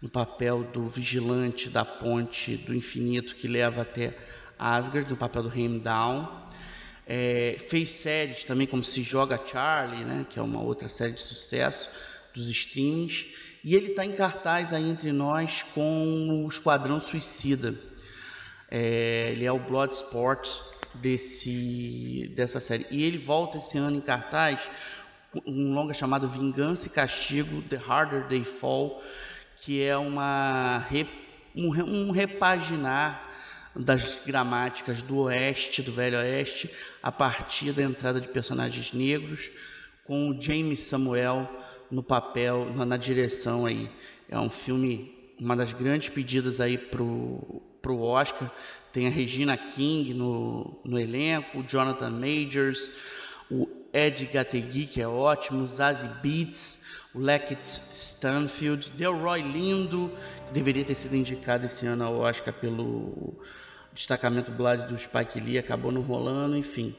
no 0.00 0.08
papel 0.08 0.62
do 0.64 0.88
vigilante 0.88 1.68
da 1.68 1.84
ponte 1.84 2.56
do 2.56 2.74
infinito 2.74 3.34
que 3.34 3.48
leva 3.48 3.82
até 3.82 4.16
Asgard, 4.58 5.10
no 5.10 5.16
papel 5.16 5.44
do 5.44 5.52
Heimdall. 5.52 6.46
É, 7.06 7.56
fez 7.68 7.90
séries 7.90 8.44
também 8.44 8.66
como 8.66 8.82
Se 8.82 9.02
Joga 9.02 9.40
Charlie, 9.46 10.04
né, 10.04 10.26
que 10.28 10.38
é 10.38 10.42
uma 10.42 10.60
outra 10.60 10.88
série 10.88 11.12
de 11.12 11.22
sucesso 11.22 11.88
dos 12.34 12.48
streams. 12.48 13.32
E 13.62 13.74
ele 13.74 13.88
está 13.88 14.04
em 14.04 14.12
cartaz 14.12 14.72
aí 14.72 14.88
entre 14.88 15.12
nós 15.12 15.62
com 15.74 16.44
o 16.44 16.48
Esquadrão 16.48 17.00
Suicida. 17.00 17.74
É, 18.70 19.30
ele 19.32 19.44
é 19.44 19.52
o 19.52 19.58
Bloodsport 19.58 20.48
desse, 20.94 22.32
dessa 22.34 22.60
série. 22.60 22.86
E 22.90 23.04
ele 23.04 23.18
volta 23.18 23.58
esse 23.58 23.78
ano 23.78 23.96
em 23.96 24.00
cartaz 24.00 24.70
um 25.46 25.74
longa 25.74 25.92
chamado 25.92 26.28
Vingança 26.28 26.86
e 26.86 26.90
Castigo, 26.90 27.62
The 27.62 27.76
Harder 27.76 28.26
They 28.28 28.44
Fall, 28.44 29.02
que 29.60 29.82
é 29.82 29.96
uma, 29.96 30.86
um, 31.54 31.68
um 31.68 32.10
repaginar 32.10 33.30
das 33.74 34.18
gramáticas 34.24 35.02
do 35.02 35.18
Oeste, 35.22 35.82
do 35.82 35.92
Velho 35.92 36.16
Oeste, 36.18 36.70
a 37.02 37.12
partir 37.12 37.72
da 37.72 37.82
entrada 37.82 38.20
de 38.20 38.28
personagens 38.28 38.92
negros, 38.92 39.50
com 40.04 40.30
o 40.30 40.40
James 40.40 40.80
Samuel 40.80 41.50
no 41.90 42.02
papel, 42.02 42.72
na 42.74 42.96
direção 42.96 43.66
aí. 43.66 43.90
É 44.28 44.38
um 44.38 44.48
filme, 44.48 45.15
uma 45.38 45.56
das 45.56 45.72
grandes 45.72 46.08
pedidas 46.08 46.60
aí 46.60 46.78
pro, 46.78 47.62
pro 47.82 48.00
Oscar. 48.00 48.50
Tem 48.92 49.06
a 49.06 49.10
Regina 49.10 49.56
King 49.56 50.14
no, 50.14 50.78
no 50.84 50.98
elenco, 50.98 51.60
o 51.60 51.62
Jonathan 51.62 52.10
Majors, 52.10 52.90
o 53.50 53.68
Ed 53.92 54.24
Gategui, 54.26 54.86
que 54.86 55.00
é 55.00 55.08
ótimo, 55.08 55.66
Zazie 55.66 56.08
Beats, 56.22 56.84
o 57.14 57.18
Leckett 57.18 57.62
Stanfield, 57.64 58.90
Delroy 58.92 59.42
Lindo, 59.42 60.10
que 60.46 60.52
deveria 60.54 60.84
ter 60.84 60.94
sido 60.94 61.16
indicado 61.16 61.66
esse 61.66 61.86
ano 61.86 62.04
ao 62.04 62.18
Oscar 62.18 62.52
pelo 62.52 63.34
destacamento 63.92 64.50
Blood 64.50 64.86
do 64.86 64.98
Spike 64.98 65.40
Lee, 65.40 65.58
acabou 65.58 65.90
não 65.90 66.02
rolando, 66.02 66.56
enfim. 66.56 66.94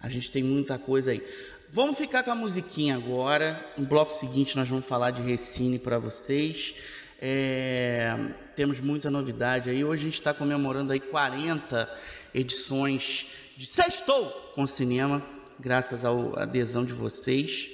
A 0.00 0.08
gente 0.08 0.30
tem 0.30 0.42
muita 0.42 0.78
coisa 0.78 1.12
aí. 1.12 1.26
Vamos 1.70 1.96
ficar 1.96 2.22
com 2.22 2.30
a 2.30 2.34
musiquinha 2.34 2.96
agora. 2.96 3.64
No 3.78 3.86
bloco 3.86 4.12
seguinte 4.12 4.56
nós 4.56 4.68
vamos 4.68 4.84
falar 4.84 5.10
de 5.10 5.22
Recine 5.22 5.78
para 5.78 5.98
vocês. 5.98 6.74
É, 7.24 8.18
temos 8.56 8.80
muita 8.80 9.08
novidade 9.08 9.70
aí. 9.70 9.84
Hoje 9.84 10.02
a 10.02 10.04
gente 10.06 10.14
está 10.14 10.34
comemorando 10.34 10.92
aí 10.92 10.98
40 10.98 11.88
edições 12.34 13.28
de 13.56 13.64
Sextou 13.64 14.28
com 14.56 14.66
Cinema, 14.66 15.22
graças 15.56 16.04
à 16.04 16.10
adesão 16.36 16.84
de 16.84 16.92
vocês. 16.92 17.70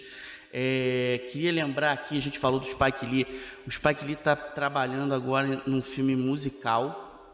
É, 0.52 1.26
queria 1.32 1.50
lembrar 1.50 1.92
aqui, 1.92 2.18
a 2.18 2.20
gente 2.20 2.38
falou 2.38 2.60
do 2.60 2.66
Spike 2.66 3.06
Lee. 3.06 3.26
O 3.66 3.70
Spike 3.70 4.04
Lee 4.04 4.12
está 4.12 4.36
trabalhando 4.36 5.14
agora 5.14 5.62
num 5.66 5.80
filme 5.80 6.14
musical, 6.14 7.32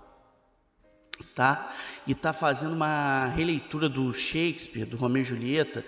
tá? 1.35 1.69
E 2.07 2.13
está 2.13 2.33
fazendo 2.33 2.75
uma 2.75 3.27
releitura 3.27 3.89
do 3.89 4.13
Shakespeare, 4.13 4.85
do 4.85 4.97
Romeu 4.97 5.23
e 5.23 5.25
Julieta, 5.25 5.85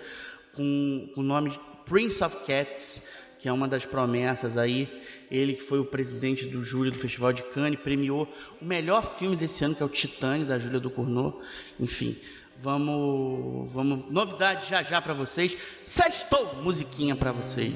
com, 0.53 1.09
com 1.15 1.21
o 1.21 1.23
nome 1.23 1.57
Prince 1.85 2.21
of 2.21 2.45
Cats, 2.45 3.13
que 3.39 3.47
é 3.47 3.53
uma 3.53 3.65
das 3.65 3.85
promessas 3.85 4.57
aí. 4.57 4.91
Ele 5.29 5.53
que 5.53 5.61
foi 5.63 5.79
o 5.79 5.85
presidente 5.85 6.47
do 6.47 6.61
júri 6.61 6.91
do 6.91 6.97
Festival 6.97 7.33
de 7.33 7.43
Cannes, 7.43 7.79
premiou 7.79 8.27
o 8.61 8.65
melhor 8.65 9.03
filme 9.03 9.35
desse 9.35 9.63
ano, 9.63 9.75
que 9.75 9.83
é 9.83 9.85
o 9.85 9.89
Titane, 9.89 10.45
da 10.45 10.57
Júlia 10.57 10.79
do 10.79 10.89
Cournot. 10.89 11.37
Enfim, 11.79 12.17
Vamos, 12.59 13.71
vamos, 13.71 14.11
novidade 14.11 14.67
já 14.67 14.81
já 14.81 14.99
para 14.99 15.13
vocês. 15.13 15.55
Sextou 15.83 16.55
musiquinha 16.63 17.15
para 17.15 17.31
vocês. 17.31 17.73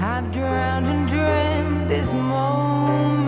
I've 0.00 0.30
drowned 0.32 1.12
and 1.12 1.86
this 1.88 2.14
moment 2.14 3.27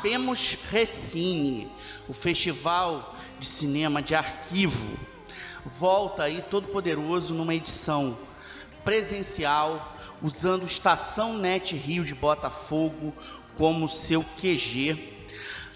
Abemos 0.00 0.56
Recine, 0.70 1.70
o 2.08 2.14
festival 2.14 3.14
de 3.38 3.44
cinema 3.44 4.00
de 4.00 4.14
arquivo. 4.14 4.98
Volta 5.78 6.22
aí 6.22 6.40
todo 6.40 6.68
poderoso 6.68 7.34
numa 7.34 7.54
edição 7.54 8.16
presencial, 8.82 9.94
usando 10.22 10.64
Estação 10.64 11.36
Net 11.36 11.76
Rio 11.76 12.02
de 12.02 12.14
Botafogo 12.14 13.12
como 13.58 13.86
seu 13.90 14.24
QG. 14.40 15.26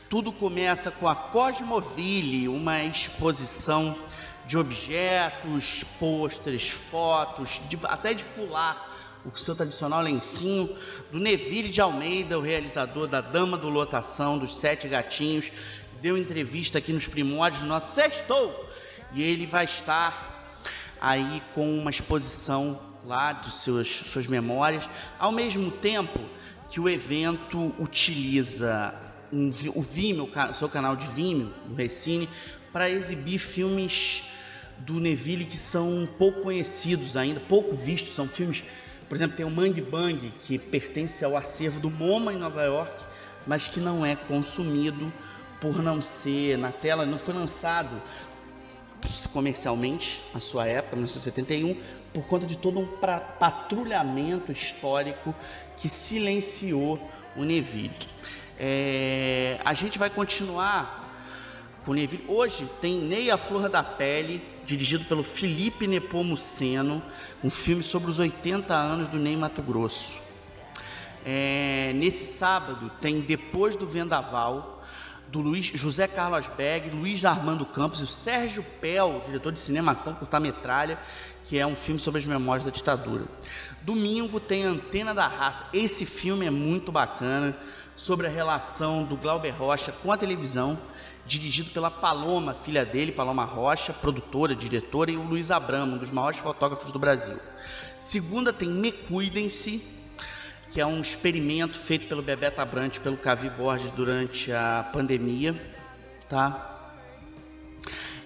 Tudo 0.09 0.33
começa 0.33 0.91
com 0.91 1.07
a 1.07 1.15
Cosmoville, 1.15 2.49
uma 2.49 2.83
exposição 2.83 3.95
de 4.47 4.57
objetos, 4.57 5.85
pôsteres, 6.01 6.71
fotos, 6.71 7.61
de, 7.69 7.79
até 7.83 8.15
de 8.15 8.25
fular 8.25 8.94
o 9.25 9.37
seu 9.37 9.55
tradicional 9.55 10.03
lencinho, 10.03 10.77
do 11.11 11.19
Neville 11.19 11.71
de 11.71 11.81
Almeida, 11.81 12.39
o 12.39 12.43
realizador 12.43 13.07
da 13.07 13.21
Dama 13.21 13.57
do 13.57 13.69
Lotação, 13.69 14.39
dos 14.39 14.57
Sete 14.57 14.89
Gatinhos, 14.89 15.51
deu 16.01 16.19
entrevista 16.19 16.79
aqui 16.79 16.93
nos 16.93 17.07
primórdios 17.07 17.63
do 17.63 17.69
nosso 17.69 17.95
Sextou, 17.95 18.69
e 19.13 19.23
ele 19.23 19.47
vai 19.47 19.65
estar 19.65 20.53
aí 21.01 21.43
com 21.55 21.79
uma 21.79 21.91
exposição 21.91 22.81
lá 23.05 23.33
de 23.33 23.51
seus, 23.51 23.89
suas 23.89 24.27
memórias, 24.27 24.89
ao 25.19 25.33
mesmo 25.33 25.71
tempo 25.71 26.19
que 26.71 26.81
o 26.81 26.89
evento 26.89 27.75
utiliza 27.79 28.95
um, 29.33 29.51
o 29.75 29.83
Vimeo, 29.83 30.31
o 30.51 30.55
seu 30.55 30.69
canal 30.69 30.97
de 30.97 31.07
Vimeo, 31.09 31.53
do 31.67 31.75
Recine, 31.75 32.29
para 32.73 32.91
exibir 32.91 33.39
filmes 33.39 34.25
do 34.79 34.99
Neville 34.99 35.45
que 35.45 35.57
são 35.57 36.09
pouco 36.19 36.43
conhecidos 36.43 37.17
ainda, 37.17 37.41
pouco 37.41 37.75
vistos, 37.75 38.15
são 38.15 38.29
filmes, 38.29 38.65
por 39.09 39.17
exemplo, 39.17 39.37
tem 39.37 39.47
o 39.47 39.51
Mangue 39.51 39.81
Bang, 39.81 40.33
que 40.43 40.59
pertence 40.59 41.25
ao 41.25 41.37
acervo 41.37 41.81
do 41.81 41.91
MoMA 41.91 42.33
em 42.33 42.37
Nova 42.37 42.63
York, 42.63 43.05
mas 43.47 43.69
que 43.69 43.81
não 43.81 44.05
é 44.05 44.17
consumido 44.17 45.13
por 45.61 45.83
não 45.83 46.01
ser 46.03 46.59
na 46.59 46.73
tela, 46.73 47.07
não 47.07 47.19
foi 47.19 47.35
lançado 47.35 48.01
comercialmente 49.33 50.23
na 50.33 50.41
sua 50.41 50.67
época, 50.67 50.97
1971, 50.97 51.79
por 52.13 52.27
conta 52.27 52.47
de 52.47 52.57
todo 52.57 52.81
um 52.81 52.87
patrulhamento 53.39 54.51
histórico 54.51 55.35
que 55.77 55.89
silenciou 55.89 56.99
o 57.37 57.45
Neville. 57.45 57.95
É, 58.59 59.61
a 59.65 59.75
gente 59.75 59.99
vai 59.99 60.09
continuar 60.09 61.04
com 61.85 61.93
Neville. 61.93 62.25
Hoje 62.27 62.69
tem 62.81 63.01
Ney 63.01 63.31
a 63.31 63.37
Flor 63.37 63.69
da 63.69 63.83
Pele, 63.83 64.43
dirigido 64.65 65.05
pelo 65.05 65.23
Felipe 65.23 65.87
Nepomuceno, 65.87 67.03
um 67.43 67.51
filme 67.51 67.83
sobre 67.83 68.11
os 68.11 68.19
80 68.19 68.75
anos 68.75 69.09
do 69.09 69.19
Ney 69.19 69.37
Mato 69.37 69.63
Grosso. 69.63 70.13
É, 71.25 71.93
nesse 71.95 72.37
sábado 72.37 72.91
tem 73.01 73.21
Depois 73.21 73.77
do 73.77 73.87
Vendaval, 73.87 74.83
do 75.29 75.41
Luiz, 75.41 75.67
José 75.67 76.07
Carlos 76.07 76.49
Berg, 76.49 76.91
Luiz 76.91 77.25
Armando 77.25 77.67
Campos 77.67 78.01
e 78.01 78.05
o 78.05 78.09
Sérgio 78.09 78.65
Pel, 78.81 79.21
diretor 79.25 79.53
de 79.53 79.61
cinemação 79.61 80.15
curta-metralha, 80.15 80.99
que 81.45 81.59
é 81.59 81.67
um 81.67 81.77
filme 81.77 82.01
sobre 82.01 82.21
as 82.21 82.27
memórias 82.27 82.65
da 82.65 82.71
ditadura. 82.71 83.25
Domingo 83.83 84.41
tem 84.41 84.65
Antena 84.65 85.15
da 85.15 85.27
Raça. 85.27 85.65
Esse 85.73 86.07
filme 86.07 86.47
é 86.47 86.51
muito 86.51 86.91
bacana, 86.91 87.55
sobre 87.97 88.27
a 88.27 88.31
relação 88.31 89.05
do 89.05 89.17
Glauber 89.17 89.51
Rocha 89.51 89.93
com 90.03 90.11
a 90.11 90.17
televisão, 90.17 90.79
dirigido 91.27 91.71
pela 91.71 91.91
Paloma, 91.91 92.55
filha 92.55 92.85
dele, 92.85 93.13
Paloma 93.13 93.45
Rocha, 93.45 93.93
produtora, 93.93 94.55
diretora, 94.55 95.11
e 95.11 95.17
o 95.17 95.23
Luiz 95.23 95.51
Abramo, 95.51 95.97
um 95.97 95.99
dos 95.99 96.11
maiores 96.11 96.39
fotógrafos 96.39 96.93
do 96.93 96.99
Brasil. 96.99 97.39
Segunda 97.97 98.53
tem 98.53 98.69
Me 98.69 98.93
Cuidem-se, 98.93 99.83
que 100.71 100.81
é 100.81 100.87
um 100.87 101.01
experimento 101.01 101.79
feito 101.79 102.07
pelo 102.09 102.23
Bebeto 102.23 102.61
Abrante, 102.61 103.01
pelo 103.01 103.17
Cavi 103.17 103.49
Borges 103.49 103.91
durante 103.93 104.53
a 104.53 104.89
pandemia, 104.93 105.55
tá? 106.29 106.93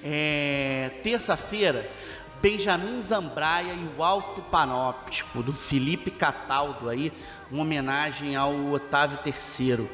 É, 0.02 0.90
Terça-feira, 1.02 1.88
Benjamin 2.40 3.02
Zambraia 3.02 3.72
e 3.72 3.98
o 3.98 4.02
Alto 4.02 4.40
Panóptico, 4.42 5.42
do 5.42 5.52
Felipe 5.52 6.10
Cataldo, 6.10 6.88
aí, 6.88 7.12
uma 7.50 7.62
homenagem 7.62 8.36
ao 8.36 8.54
Otávio 8.72 9.18
III. 9.26 9.88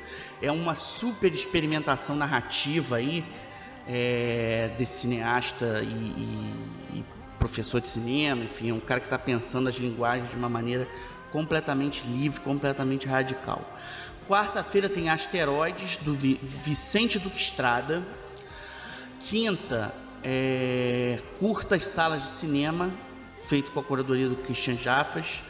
É 0.44 0.52
uma 0.52 0.74
super 0.74 1.32
experimentação 1.32 2.14
narrativa 2.14 2.96
aí, 2.96 3.24
é, 3.88 4.70
desse 4.76 5.00
cineasta 5.00 5.82
e, 5.82 5.86
e, 5.86 6.98
e, 6.98 7.04
professor 7.38 7.80
de 7.80 7.88
cinema, 7.88 8.44
enfim, 8.44 8.68
é 8.70 8.74
um 8.74 8.80
cara 8.80 9.00
que 9.00 9.07
está 9.07 9.18
pensando 9.18 9.68
as 9.68 9.76
linguagens 9.76 10.30
de 10.30 10.37
uma 10.37 10.48
maneira 10.48 10.87
completamente 11.33 12.04
livre, 12.07 12.40
completamente 12.40 13.07
radical. 13.07 13.62
Quarta-feira 14.28 14.88
tem 14.88 15.09
Asteroides, 15.09 15.96
do 15.96 16.14
Vicente 16.14 17.18
Duque 17.18 17.38
Estrada. 17.38 18.02
Quinta, 19.20 19.94
é, 20.22 21.20
curtas 21.38 21.87
salas 21.87 22.22
de 22.22 22.28
cinema, 22.28 22.90
feito 23.42 23.70
com 23.70 23.80
a 23.80 23.83
curadoria 23.83 24.28
do 24.28 24.37
Christian 24.37 24.76
Jaffas. 24.76 25.42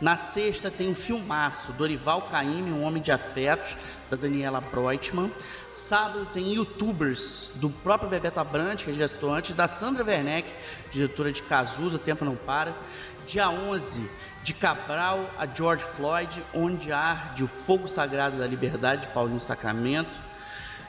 Na 0.00 0.16
sexta 0.16 0.70
tem 0.70 0.88
um 0.88 0.94
filmaço, 0.94 1.72
Dorival 1.72 2.22
Caymmi, 2.30 2.70
Um 2.70 2.84
Homem 2.84 3.02
de 3.02 3.10
Afetos, 3.10 3.76
da 4.08 4.16
Daniela 4.16 4.60
Breutmann. 4.60 5.28
Sábado 5.72 6.24
tem 6.32 6.52
Youtubers, 6.52 7.52
do 7.56 7.68
próprio 7.68 8.08
Bebeto 8.08 8.38
Abrantes, 8.38 8.84
que 8.84 8.94
já 8.94 9.08
citou 9.08 9.34
antes, 9.34 9.56
da 9.56 9.66
Sandra 9.66 10.04
Werneck, 10.04 10.48
diretora 10.92 11.32
de 11.32 11.42
Cazuza, 11.42 11.96
O 11.96 11.98
Tempo 11.98 12.24
Não 12.24 12.36
Para. 12.36 12.76
Dia 13.26 13.50
11, 13.50 14.08
de 14.44 14.54
Cabral 14.54 15.28
a 15.36 15.46
George 15.46 15.84
Floyd, 15.84 16.44
onde 16.54 16.92
arde 16.92 17.42
o 17.42 17.48
fogo 17.48 17.88
sagrado 17.88 18.38
da 18.38 18.46
liberdade 18.46 19.02
de 19.02 19.08
Paulinho 19.08 19.40
Sacramento. 19.40 20.28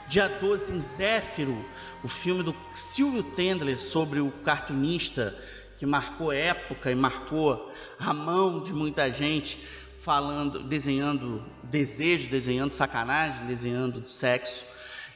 Dia 0.06 0.28
12 0.28 0.64
tem 0.64 0.80
Zéfiro, 0.80 1.64
o 2.02 2.08
filme 2.08 2.44
do 2.44 2.54
Silvio 2.74 3.22
Tendler 3.22 3.80
sobre 3.80 4.20
o 4.20 4.30
cartunista 4.30 5.36
que 5.80 5.86
marcou 5.86 6.30
época 6.30 6.90
e 6.90 6.94
marcou 6.94 7.72
a 7.98 8.12
mão 8.12 8.62
de 8.62 8.70
muita 8.70 9.10
gente 9.10 9.58
falando, 9.98 10.62
desenhando 10.62 11.42
desejo, 11.62 12.28
desenhando 12.28 12.70
sacanagem, 12.70 13.46
desenhando 13.46 14.04
sexo. 14.04 14.62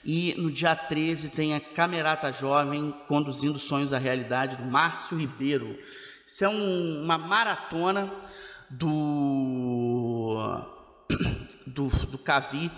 E 0.03 0.35
no 0.39 0.51
dia 0.51 0.75
13 0.75 1.29
tem 1.29 1.55
a 1.55 1.61
Camerata 1.61 2.33
Jovem 2.33 2.95
conduzindo 3.07 3.59
sonhos 3.59 3.93
à 3.93 3.99
realidade 3.99 4.57
do 4.57 4.65
Márcio 4.65 5.19
Ribeiro. 5.19 5.79
Isso 6.25 6.43
é 6.47 6.49
um, 6.49 7.05
uma 7.05 7.19
maratona 7.19 8.11
do, 8.71 10.39
do, 11.67 11.89
do 12.07 12.17
Cavi, 12.17 12.73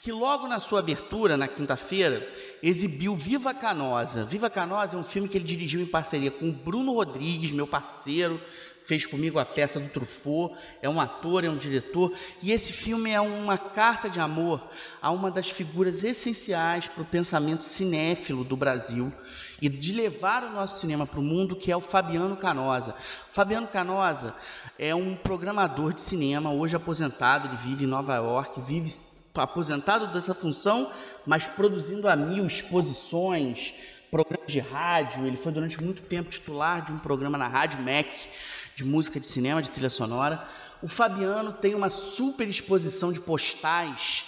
que 0.00 0.12
logo 0.12 0.46
na 0.46 0.60
sua 0.60 0.78
abertura, 0.78 1.36
na 1.36 1.48
quinta-feira, 1.48 2.28
exibiu 2.62 3.16
Viva 3.16 3.52
Canosa. 3.52 4.24
Viva 4.24 4.48
Canosa 4.48 4.96
é 4.96 5.00
um 5.00 5.04
filme 5.04 5.28
que 5.28 5.36
ele 5.36 5.44
dirigiu 5.44 5.80
em 5.80 5.86
parceria 5.86 6.30
com 6.30 6.52
Bruno 6.52 6.92
Rodrigues, 6.92 7.50
meu 7.50 7.66
parceiro, 7.66 8.40
fez 8.88 9.04
comigo 9.04 9.38
a 9.38 9.44
peça 9.44 9.80
do 9.80 9.88
Truffaut, 9.88 10.56
é 10.80 10.88
um 10.88 11.00
ator, 11.00 11.44
é 11.44 11.50
um 11.50 11.56
diretor, 11.56 12.12
e 12.40 12.52
esse 12.52 12.72
filme 12.72 13.10
é 13.10 13.20
uma 13.20 13.58
carta 13.58 14.08
de 14.08 14.20
amor 14.20 14.62
a 15.02 15.10
uma 15.10 15.30
das 15.30 15.50
figuras 15.50 16.04
essenciais 16.04 16.86
para 16.86 17.02
o 17.02 17.06
pensamento 17.06 17.64
cinéfilo 17.64 18.44
do 18.44 18.56
Brasil 18.56 19.12
e 19.60 19.68
de 19.68 19.92
levar 19.92 20.44
o 20.44 20.52
nosso 20.52 20.78
cinema 20.78 21.06
para 21.06 21.20
o 21.20 21.22
mundo, 21.22 21.56
que 21.56 21.72
é 21.72 21.76
o 21.76 21.82
Fabiano 21.82 22.36
Canosa. 22.36 22.94
Fabiano 23.28 23.66
Canosa 23.66 24.34
é 24.78 24.94
um 24.94 25.16
programador 25.16 25.92
de 25.92 26.00
cinema, 26.00 26.52
hoje 26.52 26.76
aposentado, 26.76 27.48
ele 27.48 27.56
vive 27.56 27.84
em 27.84 27.88
Nova 27.88 28.14
York, 28.14 28.58
vive 28.60 28.88
aposentado 29.34 30.12
dessa 30.12 30.34
função, 30.34 30.90
mas 31.26 31.46
produzindo 31.46 32.08
a 32.08 32.16
mil 32.16 32.46
exposições, 32.46 33.74
programas 34.10 34.46
de 34.50 34.58
rádio. 34.58 35.26
Ele 35.26 35.36
foi 35.36 35.52
durante 35.52 35.82
muito 35.82 36.02
tempo 36.02 36.30
titular 36.30 36.84
de 36.84 36.92
um 36.92 36.98
programa 36.98 37.38
na 37.38 37.48
Rádio 37.48 37.80
MEC, 37.80 38.28
de 38.74 38.84
música 38.84 39.20
de 39.20 39.26
cinema, 39.26 39.62
de 39.62 39.70
trilha 39.70 39.90
sonora. 39.90 40.44
O 40.82 40.88
Fabiano 40.88 41.52
tem 41.52 41.74
uma 41.74 41.90
super 41.90 42.48
exposição 42.48 43.12
de 43.12 43.20
postais 43.20 44.24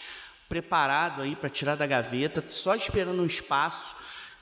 preparado 0.48 1.22
aí 1.22 1.36
para 1.36 1.48
tirar 1.48 1.76
da 1.76 1.86
gaveta, 1.86 2.42
só 2.48 2.74
esperando 2.74 3.22
um 3.22 3.26
espaço 3.26 3.94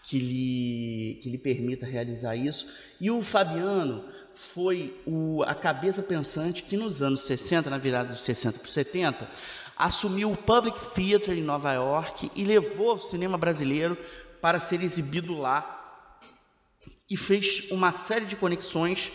que 0.02 0.18
lhe, 0.18 1.18
que 1.22 1.28
lhe 1.28 1.36
permita 1.36 1.84
realizar 1.84 2.34
isso. 2.34 2.66
E 2.98 3.10
o 3.10 3.22
Fabiano 3.22 4.04
foi 4.32 4.98
o, 5.06 5.42
a 5.42 5.54
cabeça 5.54 6.02
pensante 6.02 6.62
que 6.62 6.78
nos 6.78 7.02
anos 7.02 7.22
60, 7.22 7.68
na 7.68 7.76
virada 7.76 8.14
dos 8.14 8.22
60 8.22 8.58
para 8.58 8.66
os 8.66 8.72
70, 8.72 9.28
assumiu 9.78 10.32
o 10.32 10.36
Public 10.36 10.76
Theater 10.92 11.38
em 11.38 11.42
Nova 11.42 11.72
York 11.72 12.32
e 12.34 12.42
levou 12.42 12.96
o 12.96 12.98
cinema 12.98 13.38
brasileiro 13.38 13.96
para 14.42 14.58
ser 14.58 14.82
exibido 14.82 15.38
lá 15.38 15.76
e 17.08 17.16
fez 17.16 17.70
uma 17.70 17.92
série 17.92 18.26
de 18.26 18.34
conexões 18.34 19.12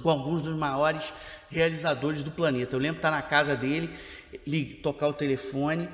com 0.00 0.08
alguns 0.08 0.42
dos 0.42 0.56
maiores 0.56 1.12
realizadores 1.50 2.22
do 2.22 2.30
planeta. 2.30 2.76
Eu 2.76 2.80
lembro 2.80 2.98
estar 2.98 3.10
na 3.10 3.20
casa 3.20 3.56
dele, 3.56 3.90
ele 4.46 4.74
tocar 4.76 5.08
o 5.08 5.12
telefone 5.12 5.88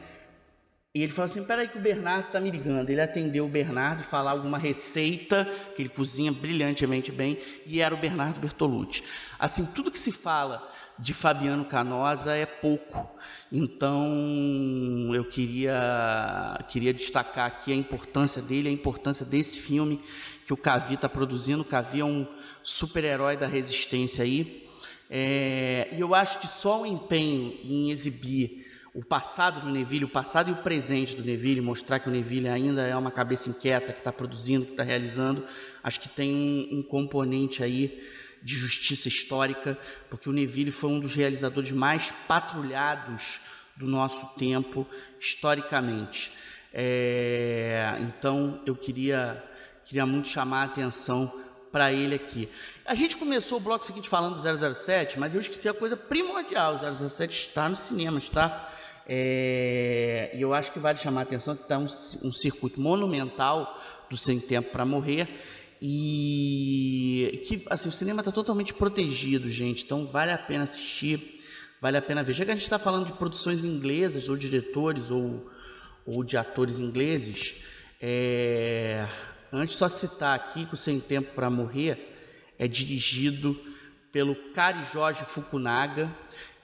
e 0.97 1.03
ele 1.03 1.13
falou 1.13 1.27
assim: 1.27 1.45
peraí, 1.45 1.69
que 1.69 1.77
o 1.77 1.81
Bernardo 1.81 2.29
está 2.29 2.41
me 2.41 2.51
ligando. 2.51 2.89
Ele 2.89 3.03
atendeu 3.03 3.45
o 3.45 3.49
Bernardo, 3.49 4.03
falar 4.03 4.31
alguma 4.31 4.57
receita, 4.57 5.45
que 5.75 5.83
ele 5.83 5.91
cozinha 5.91 6.33
brilhantemente 6.33 7.13
bem, 7.13 7.37
e 7.67 7.83
era 7.83 7.95
o 7.95 7.99
Bernardo 7.99 8.41
Bertolucci. 8.41 9.03
Assim, 9.39 9.67
tudo 9.67 9.91
que 9.91 9.99
se 9.99 10.11
fala 10.11 10.67
de 10.99 11.13
Fabiano 11.13 11.67
Canosa 11.67 12.35
é 12.35 12.47
pouco. 12.47 13.11
Então, 13.53 14.09
eu 15.13 15.27
queria, 15.27 16.65
queria 16.67 16.95
destacar 16.95 17.47
aqui 17.47 17.75
a 17.75 17.77
importância 17.77 18.41
dele, 18.41 18.71
a 18.71 18.73
importância 18.73 19.27
desse 19.27 19.59
filme 19.59 20.01
que 20.47 20.55
o 20.55 20.57
Cavi 20.57 20.95
está 20.95 21.11
produzindo. 21.11 21.61
O 21.61 21.67
Cavi 21.67 22.01
é 22.01 22.07
um 22.07 22.27
super-herói 22.63 23.37
da 23.37 23.47
resistência 23.47 24.25
aí. 24.25 24.67
É, 25.11 25.91
e 25.93 26.01
eu 26.01 26.15
acho 26.15 26.39
que 26.39 26.47
só 26.47 26.81
o 26.81 26.87
empenho 26.87 27.55
em 27.63 27.91
exibir 27.91 28.66
o 28.97 29.05
passado 29.05 29.61
do 29.61 29.71
Neville, 29.71 30.07
o 30.07 30.09
passado 30.09 30.49
e 30.49 30.53
o 30.55 30.57
presente 30.57 31.15
do 31.15 31.23
Neville, 31.23 31.61
mostrar 31.61 31.99
que 31.99 32.09
o 32.09 32.11
Neville 32.11 32.49
ainda 32.49 32.81
é 32.81 32.97
uma 32.97 33.11
cabeça 33.11 33.51
inquieta 33.51 33.93
que 33.93 33.99
está 33.99 34.11
produzindo, 34.11 34.65
que 34.65 34.71
está 34.71 34.83
realizando, 34.83 35.45
acho 35.85 36.01
que 36.01 36.09
tem 36.09 36.35
um, 36.35 36.79
um 36.79 36.83
componente 36.83 37.63
aí 37.63 38.03
de 38.43 38.55
justiça 38.55 39.07
histórica, 39.07 39.79
porque 40.09 40.31
o 40.31 40.33
Neville 40.33 40.71
foi 40.71 40.89
um 40.89 40.99
dos 40.99 41.15
realizadores 41.15 41.73
mais 41.73 42.11
patrulhados 42.27 43.39
do 43.77 43.87
nosso 43.87 44.35
tempo 44.39 44.87
historicamente. 45.21 46.33
É, 46.73 47.99
então 48.01 48.63
eu 48.65 48.75
queria, 48.75 49.45
queria 49.85 50.07
muito 50.07 50.29
chamar 50.29 50.63
a 50.63 50.65
atenção 50.65 51.31
para 51.71 51.93
ele 51.93 52.15
aqui. 52.15 52.49
A 52.87 52.95
gente 52.95 53.19
começou 53.19 53.59
o 53.59 53.61
bloco 53.61 53.85
seguinte 53.85 54.09
falando 54.09 54.41
do 54.41 54.75
007, 54.75 55.19
mas 55.19 55.35
eu 55.35 55.41
esqueci 55.43 55.69
a 55.69 55.75
coisa 55.75 55.95
primordial: 55.95 56.75
o 56.75 57.09
007 57.09 57.49
está 57.49 57.69
no 57.69 57.77
cinema, 57.77 58.19
está. 58.19 58.73
É, 59.09 60.33
e 60.35 60.43
eu 60.43 60.53
acho 60.53 60.73
que 60.73 60.79
vale 60.79 60.99
chamar 60.99 61.21
a 61.21 61.23
atenção 61.23 61.55
que 61.55 61.63
está 61.63 61.79
um, 61.79 61.85
um 61.85 62.33
circuito 62.33 62.81
monumental 62.81 63.81
do 64.11 64.17
Sem 64.17 64.41
Tempo 64.41 64.71
para 64.71 64.85
Morrer 64.85 65.29
e 65.81 67.43
que 67.47 67.65
assim 67.69 67.89
o 67.89 67.93
cinema 67.93 68.21
está 68.21 68.33
totalmente 68.33 68.73
protegido, 68.75 69.49
gente. 69.51 69.85
Então 69.85 70.07
vale 70.07 70.33
a 70.33 70.39
pena 70.39 70.65
assistir, 70.65 71.37
vale 71.81 71.97
a 71.97 72.03
pena 72.03 72.23
ver. 72.23 72.35
Já 72.35 72.45
que 72.45 72.51
a 72.51 72.55
gente 72.55 72.65
está 72.65 72.79
falando 72.79 73.07
de 73.07 73.13
produções 73.13 73.63
inglesas 73.63 74.29
ou 74.29 74.37
diretores 74.37 75.11
ou, 75.11 75.49
ou 76.05 76.25
de 76.25 76.37
atores 76.37 76.79
ingleses, 76.79 77.57
é, 78.01 79.07
antes 79.53 79.77
só 79.77 79.89
citar 79.89 80.35
aqui 80.35 80.67
que 80.67 80.75
o 80.75 80.77
Sem 80.77 80.99
Tempo 80.99 81.35
para 81.35 81.51
Morrer 81.51 82.15
é 82.59 82.67
dirigido 82.67 83.57
pelo 84.11 84.35
Kari 84.53 84.85
Jorge 84.91 85.25
Fukunaga, 85.25 86.11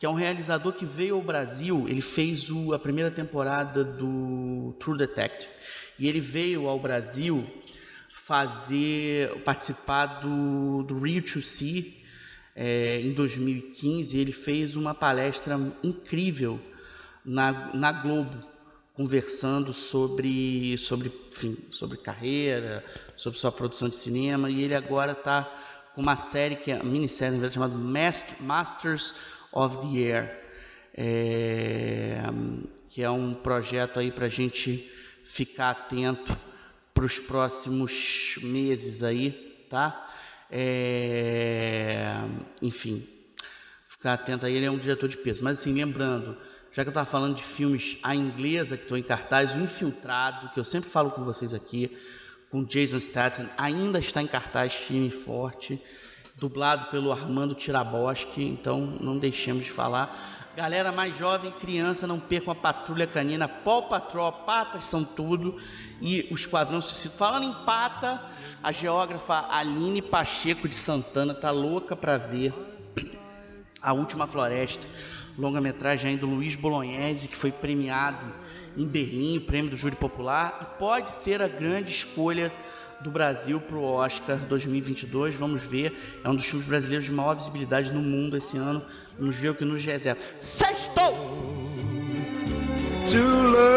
que 0.03 0.07
é 0.07 0.09
um 0.09 0.15
realizador 0.15 0.73
que 0.73 0.85
veio 0.85 1.15
ao 1.15 1.23
Brasil. 1.23 1.87
Ele 1.89 2.01
fez 2.01 2.51
o, 2.51 2.75
a 2.75 2.79
primeira 2.81 3.09
temporada 3.09 3.85
do 3.85 4.75
True 4.81 4.99
Detective 4.99 5.49
e 5.97 6.09
ele 6.09 6.19
veio 6.19 6.67
ao 6.67 6.77
Brasil 6.81 7.47
fazer 8.13 9.33
participar 9.45 10.07
do, 10.21 10.83
do 10.83 11.23
to 11.23 11.41
See 11.41 12.03
é, 12.57 13.01
em 13.01 13.13
2015. 13.13 14.19
Ele 14.19 14.33
fez 14.33 14.75
uma 14.75 14.93
palestra 14.93 15.57
incrível 15.85 16.59
na, 17.25 17.73
na 17.73 17.93
Globo, 17.93 18.45
conversando 18.95 19.73
sobre, 19.73 20.77
sobre, 20.79 21.13
enfim, 21.31 21.57
sobre 21.71 21.97
carreira, 21.97 22.85
sobre 23.17 23.39
sua 23.39 23.53
produção 23.53 23.89
de 23.89 23.95
cinema. 23.95 24.51
E 24.51 24.65
ele 24.65 24.75
agora 24.75 25.13
está 25.13 25.49
com 25.95 26.03
uma 26.03 26.17
série, 26.17 26.57
que 26.57 26.73
é 26.73 26.75
uma 26.83 26.91
minissérie, 26.91 27.37
na 27.37 27.47
verdade, 27.47 27.55
chamada 27.55 28.35
Masters 28.41 29.15
of 29.53 29.79
the 29.79 30.13
Air, 30.13 30.41
é, 30.95 32.23
que 32.89 33.03
é 33.03 33.11
um 33.11 33.35
projeto 33.35 34.01
aí 34.01 34.11
para 34.11 34.27
a 34.27 34.31
gente 34.31 34.91
ficar 35.23 35.71
atento 35.71 36.37
para 36.93 37.05
os 37.05 37.19
próximos 37.19 38.39
meses 38.43 39.03
aí, 39.03 39.67
tá? 39.69 40.09
É, 40.51 42.21
enfim, 42.61 43.07
ficar 43.87 44.15
atento 44.15 44.45
aí, 44.45 44.55
ele 44.55 44.67
é 44.67 44.71
um 44.71 44.79
diretor 44.79 45.09
de 45.09 45.17
peso. 45.17 45.43
Mas 45.43 45.61
assim, 45.61 45.73
lembrando, 45.73 46.37
já 46.73 46.83
que 46.83 46.89
eu 46.89 46.91
estava 46.91 47.07
falando 47.07 47.37
de 47.37 47.43
filmes 47.43 47.99
a 48.03 48.15
inglesa 48.15 48.77
que 48.77 48.83
estão 48.83 48.97
em 48.97 49.03
cartaz, 49.03 49.55
o 49.55 49.59
Infiltrado, 49.59 50.51
que 50.53 50.61
eu 50.61 50.65
sempre 50.65 50.91
falo 50.91 51.11
com 51.11 51.25
vocês 51.25 51.55
aqui, 51.55 51.97
com 52.51 52.65
Jason 52.65 53.01
Statham, 53.01 53.49
ainda 53.57 53.99
está 53.99 54.23
em 54.23 54.27
cartaz 54.27 54.75
firme 54.75 55.09
e 55.09 55.11
forte, 55.11 55.81
dublado 56.37 56.87
pelo 56.91 57.13
Armando 57.13 57.55
Tiraboski, 57.55 58.43
então 58.43 58.81
não 59.01 59.19
deixemos 59.19 59.65
de 59.65 59.71
falar. 59.71 60.17
Galera 60.55 60.93
mais 60.93 61.17
jovem, 61.17 61.51
criança, 61.51 62.07
não 62.07 62.21
percam 62.21 62.53
a 62.53 62.55
Patrulha 62.55 63.07
Canina, 63.07 63.49
Paw 63.49 63.89
Patrol, 63.89 64.31
Patas 64.31 64.85
são 64.85 65.03
tudo 65.03 65.57
e 66.01 66.29
o 66.31 66.35
Esquadrão 66.35 66.81
Suicida. 66.81 67.15
Falando 67.15 67.47
em 67.47 67.65
pata, 67.65 68.23
a 68.63 68.71
geógrafa 68.71 69.47
Aline 69.49 70.03
Pacheco 70.03 70.69
de 70.69 70.75
Santana 70.75 71.35
tá 71.35 71.51
louca 71.51 71.97
para 71.97 72.19
ver 72.19 72.53
A 73.81 73.95
Última 73.95 74.27
Floresta, 74.27 74.87
longa-metragem 75.39 76.11
ainda 76.11 76.27
do 76.27 76.35
Luiz 76.35 76.55
Bolognese, 76.55 77.29
que 77.29 77.37
foi 77.37 77.51
premiado 77.51 78.25
em 78.77 78.87
Berlim, 78.87 79.41
prêmio 79.41 79.71
do 79.71 79.77
Júri 79.77 79.97
Popular, 79.97 80.59
e 80.61 80.79
pode 80.79 81.11
ser 81.11 81.41
a 81.41 81.49
grande 81.49 81.91
escolha 81.91 82.53
do 83.03 83.11
Brasil 83.11 83.61
para 83.61 83.77
o 83.77 83.83
Oscar 83.83 84.39
2022. 84.49 85.35
Vamos 85.35 85.63
ver. 85.63 85.93
É 86.25 86.29
um 86.29 86.35
dos 86.35 86.47
filmes 86.47 86.67
brasileiros 86.67 87.05
de 87.05 87.13
maior 87.13 87.35
visibilidade 87.35 87.93
no 87.93 88.01
mundo 88.01 88.37
esse 88.37 88.57
ano. 88.57 88.83
Vamos 89.19 89.37
ver 89.37 89.51
o 89.51 89.55
que 89.55 89.65
nos 89.65 89.85
reserva. 89.85 90.21
Sextou! 90.41 91.13
To 93.11 93.19
learn, 93.19 93.73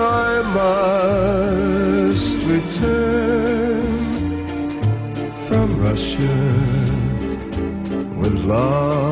I 0.00 0.42
must 2.12 2.36
return 2.46 3.82
from 5.48 5.80
Russia 5.80 6.28
with 8.20 8.44
love. 8.44 9.02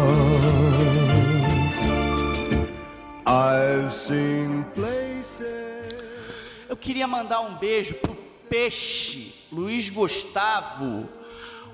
I've 3.27 3.93
seen 3.93 4.50
queria 6.81 7.07
mandar 7.07 7.41
um 7.41 7.55
beijo 7.55 7.95
pro 7.95 8.15
Peixe, 8.49 9.35
Luiz 9.53 9.91
Gustavo. 9.91 11.07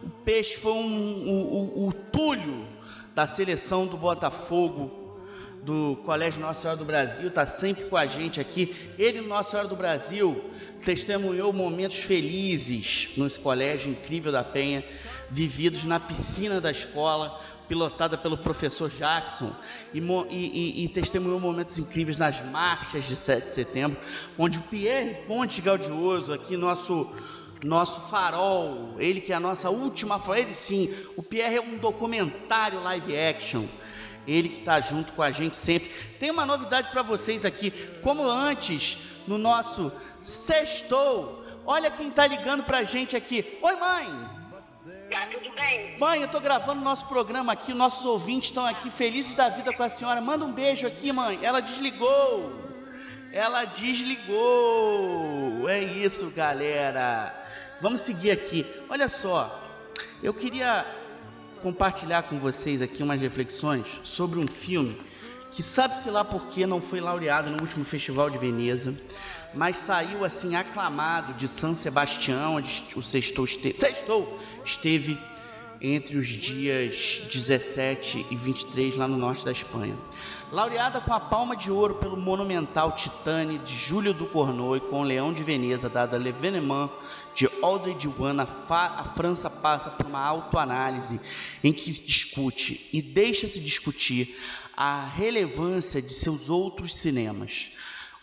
O 0.03 0.11
Peixe 0.25 0.57
foi 0.57 0.73
um, 0.73 1.29
o, 1.29 1.85
o, 1.85 1.89
o 1.89 1.93
Túlio 1.93 2.67
da 3.15 3.27
seleção 3.27 3.87
do 3.87 3.97
Botafogo, 3.97 5.07
do 5.63 5.97
Colégio 6.05 6.41
Nossa 6.41 6.63
Senhora 6.63 6.79
do 6.79 6.85
Brasil, 6.85 7.29
está 7.29 7.47
sempre 7.47 7.85
com 7.87 7.97
a 7.97 8.07
gente 8.07 8.41
aqui. 8.41 8.75
Ele, 8.99 9.21
Nossa 9.21 9.53
Senhora 9.53 9.69
do 9.69 9.77
Brasil, 9.77 10.45
testemunhou 10.85 11.53
momentos 11.53 11.97
felizes 11.99 13.11
nesse 13.17 13.39
colégio 13.41 13.91
incrível 13.91 14.31
da 14.31 14.45
Penha, 14.45 14.85
vividos 15.31 15.85
na 15.85 15.99
piscina 15.99 16.61
da 16.61 16.71
escola, 16.71 17.41
pilotada 17.69 18.17
pelo 18.17 18.39
professor 18.39 18.89
Jackson, 18.89 19.53
e, 19.93 19.99
e, 20.01 20.85
e, 20.85 20.89
testemunhou 20.89 21.41
momentos 21.41 21.79
incríveis 21.79 22.17
nas 22.17 22.41
marchas 22.45 23.05
de 23.05 23.17
7 23.17 23.45
de 23.45 23.51
setembro, 23.51 23.99
onde 24.39 24.59
o 24.59 24.63
Pierre 24.63 25.27
Ponte 25.27 25.61
Gaudioso, 25.61 26.33
aqui 26.33 26.57
nosso 26.57 27.11
nosso 27.65 28.01
farol, 28.11 28.97
ele 28.99 29.21
que 29.21 29.33
é 29.33 29.37
a 29.37 29.41
nossa 29.41 29.71
última, 29.71 30.21
ele 30.37 30.55
sim, 30.55 30.95
o 31.17 31.23
Pierre 31.23 31.57
é 31.57 31.61
um 31.61 31.79
documentário 31.79 32.83
live 32.83 33.19
action, 33.19 33.65
ele 34.27 34.49
que 34.51 34.59
está 34.59 34.81
junto 34.81 35.13
com 35.13 35.23
a 35.23 35.31
gente 35.31 35.57
sempre. 35.57 35.91
Tem 36.21 36.31
uma 36.31 36.45
novidade 36.45 36.91
para 36.91 37.03
vocês 37.03 37.45
aqui, 37.45 37.71
como 38.03 38.29
antes 38.29 38.99
no 39.27 39.39
nosso 39.39 39.91
sextou, 40.23 41.45
olha 41.65 41.91
quem 41.91 42.09
está 42.09 42.27
ligando 42.27 42.65
para 42.65 42.79
a 42.79 42.85
gente 42.85 43.17
aqui. 43.17 43.59
Oi 43.63 43.77
mãe, 43.77 44.36
Tá 45.11 45.29
tudo 45.33 45.55
bem? 45.55 45.97
Mãe, 45.99 46.21
eu 46.21 46.29
tô 46.29 46.41
gravando 46.41 46.81
nosso 46.81 47.07
programa 47.07 47.53
aqui, 47.53 47.73
nossos 47.73 48.05
ouvintes 48.05 48.51
estão 48.51 48.67
aqui 48.67 48.91
felizes 48.91 49.37
da 49.37 49.49
vida 49.49 49.73
com 49.73 49.83
a 49.83 49.89
senhora. 49.89 50.21
Manda 50.21 50.45
um 50.45 50.53
beijo 50.53 50.87
aqui, 50.87 51.13
mãe. 51.13 51.39
Ela 51.43 51.61
desligou. 51.61 52.53
Ela 53.33 53.65
desligou. 53.65 55.69
É 55.69 55.81
isso, 55.81 56.31
galera. 56.31 57.33
Vamos 57.81 58.01
seguir 58.01 58.33
aqui. 58.33 58.67
Olha 58.89 59.09
só, 59.09 59.63
eu 60.23 60.35
queria 60.35 60.85
compartilhar 61.63 62.25
com 62.25 62.39
vocês 62.39 62.83
aqui 62.83 63.03
umas 63.03 63.21
reflexões 63.21 64.01
sobre 64.03 64.41
um 64.41 64.49
filme 64.49 64.97
que 65.53 65.63
sabe-se 65.63 66.11
lá 66.11 66.25
por 66.25 66.49
que 66.49 66.67
não 66.67 66.83
foi 66.83 67.01
laureado 67.01 67.51
no 67.51 67.63
último 67.63 67.85
Festival 67.85 68.29
de 68.29 68.37
Veneza, 68.37 68.95
mas 69.57 69.79
saiu 69.79 70.25
assim 70.25 70.55
aclamado 70.55 71.33
de 71.35 71.49
San 71.49 71.75
Sebastião, 71.75 72.57
onde 72.57 72.85
o 72.95 73.03
Sextou 73.03 73.45
esteve, 73.47 73.79
esteve 74.65 75.19
entre 75.81 76.17
os 76.19 76.29
dias 76.29 77.23
17 77.31 78.27
e 78.31 78.37
23 78.37 78.97
lá 78.97 79.09
no 79.09 79.17
norte 79.17 79.45
da 79.45 79.53
Espanha. 79.53 79.97
Laureada 80.53 81.01
com 81.01 81.13
a 81.13 81.21
palma 81.21 81.57
de 81.57 81.71
ouro 81.71 81.95
pelo 81.95 82.17
monumental 82.17 82.93
Titane 82.93 83.59
de 83.59 83.75
Júlio 83.75 84.15
do 84.15 84.27
Cornô 84.27 84.77
e 84.77 84.81
com 84.81 85.01
o 85.01 85.05
Leão 85.05 85.33
de 85.33 85.43
Veneza, 85.43 85.89
dada 85.89 86.19
L'Evénement 86.19 86.91
de 87.35 87.49
Audrey 87.63 87.95
Diwan, 87.95 88.37
a, 88.43 89.05
França 89.05 89.51
passa 89.51 89.91
por 89.91 90.07
uma 90.07 90.21
autoanálise 90.21 91.21
em 91.65 91.73
que 91.73 91.93
se 91.93 92.03
discute 92.03 92.89
e 92.93 93.03
deixa-se 93.03 93.61
discutir 93.61 94.37
a 94.77 95.05
relevância 95.05 96.03
de 96.03 96.13
seus 96.13 96.51
outros 96.51 96.95
cinemas, 96.95 97.71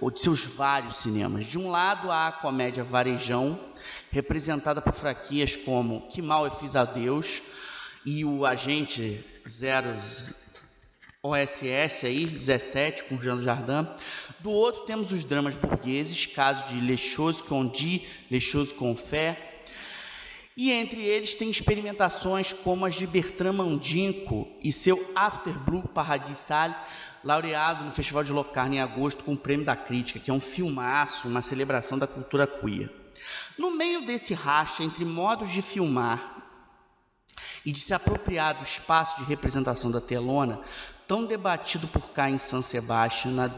ou 0.03 0.11
de 0.11 0.19
seus 0.19 0.43
vários 0.43 0.97
cinemas. 0.97 1.45
De 1.45 1.57
um 1.57 1.71
lado, 1.71 2.11
há 2.11 2.27
a 2.27 2.31
comédia 2.33 2.83
Varejão, 2.83 3.57
representada 4.11 4.81
por 4.81 4.93
fraquias 4.93 5.55
como 5.55 6.09
Que 6.09 6.21
Mal 6.21 6.43
Eu 6.43 6.51
Fiz 6.51 6.75
a 6.75 6.83
Deus 6.83 7.41
e 8.05 8.25
o 8.25 8.45
Agente 8.45 9.23
Zero 9.47 9.95
OSS 11.23 12.05
aí, 12.05 12.25
17, 12.25 13.05
com 13.05 13.17
Jean 13.17 13.41
Jardim. 13.41 13.87
Do 14.41 14.51
outro 14.51 14.81
temos 14.81 15.09
os 15.13 15.23
dramas 15.23 15.55
burgueses, 15.55 16.25
caso 16.25 16.65
de 16.65 17.43
qu'on 17.47 17.65
dit, 17.65 18.05
Les 18.29 18.43
Choses 18.43 18.73
qu'on 18.73 18.97
fait. 18.97 19.37
E 20.57 20.69
entre 20.69 21.01
eles 21.01 21.33
tem 21.33 21.49
experimentações 21.49 22.51
como 22.51 22.85
as 22.85 22.95
de 22.95 23.07
Bertrand 23.07 23.53
Mandinko 23.53 24.49
e 24.61 24.69
seu 24.69 25.01
After 25.15 25.57
Blue 25.59 25.87
Paradisal, 25.87 26.75
laureado 27.23 27.83
no 27.83 27.91
Festival 27.91 28.23
de 28.23 28.33
Locarno 28.33 28.75
em 28.75 28.81
agosto 28.81 29.23
com 29.23 29.33
o 29.33 29.37
Prêmio 29.37 29.65
da 29.65 29.75
Crítica, 29.75 30.19
que 30.19 30.29
é 30.29 30.33
um 30.33 30.39
filmaço, 30.39 31.27
uma 31.27 31.41
celebração 31.41 31.97
da 31.97 32.05
cultura 32.05 32.45
queer. 32.45 32.91
No 33.57 33.71
meio 33.71 34.05
desse 34.05 34.33
racha 34.33 34.83
entre 34.83 35.05
modos 35.05 35.51
de 35.51 35.61
filmar 35.61 36.43
e 37.65 37.71
de 37.71 37.79
se 37.79 37.93
apropriar 37.93 38.57
do 38.57 38.63
espaço 38.63 39.17
de 39.17 39.23
representação 39.23 39.89
da 39.89 40.01
telona, 40.01 40.59
tão 41.07 41.25
debatido 41.25 41.87
por 41.87 42.09
cá 42.11 42.29
em 42.29 42.37
San 42.37 42.61
Sebastião, 42.61 43.33
na, 43.33 43.51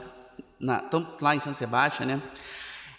na, 0.59 0.79
tão, 0.79 1.15
lá 1.19 1.35
em 1.35 1.39
San 1.39 1.53
Sebastião, 1.53 2.07
né? 2.07 2.21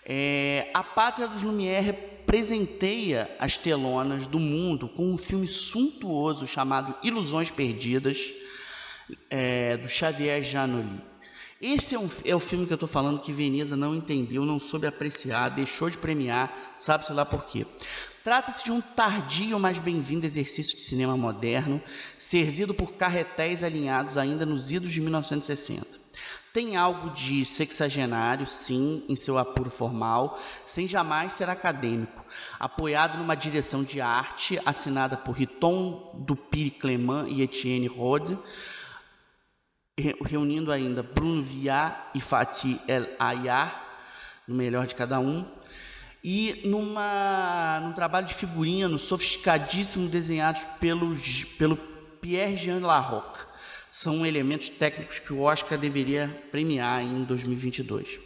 É, 0.08 0.70
a 0.72 0.84
Pátria 0.84 1.26
dos 1.26 1.42
Lumière 1.42 1.92
presenteia 2.26 3.28
as 3.40 3.58
telonas 3.58 4.26
do 4.26 4.38
mundo 4.38 4.88
com 4.88 5.12
um 5.12 5.18
filme 5.18 5.48
suntuoso 5.48 6.46
chamado 6.46 6.94
Ilusões 7.02 7.50
Perdidas, 7.50 8.32
é, 9.30 9.76
do 9.76 9.88
Xavier 9.88 10.42
Janoli. 10.42 11.00
Esse 11.60 11.94
é, 11.94 11.98
um, 11.98 12.08
é, 12.24 12.36
o 12.36 12.40
filme 12.40 12.66
que 12.66 12.72
eu 12.72 12.76
estou 12.76 12.88
falando 12.88 13.22
que 13.22 13.32
Veneza 13.32 13.74
não 13.74 13.94
entendeu, 13.94 14.44
não 14.44 14.60
soube 14.60 14.86
apreciar, 14.86 15.48
deixou 15.48 15.88
de 15.88 15.96
premiar, 15.96 16.74
sabe-se 16.78 17.12
lá 17.12 17.24
por 17.24 17.46
quê. 17.46 17.66
Trata-se 18.22 18.64
de 18.64 18.72
um 18.72 18.80
tardio, 18.80 19.58
mas 19.58 19.78
bem-vindo 19.78 20.26
exercício 20.26 20.76
de 20.76 20.82
cinema 20.82 21.16
moderno, 21.16 21.80
servido 22.18 22.74
por 22.74 22.92
carretéis 22.94 23.62
alinhados 23.62 24.18
ainda 24.18 24.44
nos 24.44 24.70
idos 24.70 24.92
de 24.92 25.00
1960. 25.00 25.86
Tem 26.52 26.76
algo 26.76 27.10
de 27.10 27.44
sexagenário, 27.44 28.46
sim, 28.46 29.04
em 29.08 29.14
seu 29.14 29.38
apuro 29.38 29.70
formal, 29.70 30.40
sem 30.66 30.88
jamais 30.88 31.34
ser 31.34 31.48
acadêmico, 31.48 32.24
apoiado 32.58 33.16
numa 33.18 33.34
direção 33.34 33.84
de 33.84 34.00
arte 34.00 34.58
assinada 34.64 35.16
por 35.16 35.32
Riton 35.32 36.12
Dupire 36.26 36.70
Clement 36.70 37.28
e 37.28 37.42
Etienne 37.42 37.86
Rode, 37.86 38.38
reunindo 39.98 40.70
ainda 40.70 41.02
Bruno 41.02 41.42
Viat 41.42 42.10
e 42.14 42.20
Fatih 42.20 42.78
El 42.86 43.08
Ayar, 43.18 43.82
no 44.46 44.54
melhor 44.54 44.86
de 44.86 44.94
cada 44.94 45.18
um, 45.18 45.42
e 46.22 46.60
numa, 46.66 47.80
num 47.82 47.92
trabalho 47.94 48.26
de 48.26 48.34
figurino 48.34 48.98
sofisticadíssimo 48.98 50.08
desenhados 50.08 50.62
pelo, 50.78 51.16
pelo 51.58 51.76
Pierre-Jean 52.20 52.80
Larocque. 52.80 53.40
São 53.90 54.26
elementos 54.26 54.68
técnicos 54.68 55.18
que 55.18 55.32
o 55.32 55.40
Oscar 55.40 55.78
deveria 55.78 56.28
premiar 56.50 57.02
em 57.02 57.24
2022. 57.24 58.20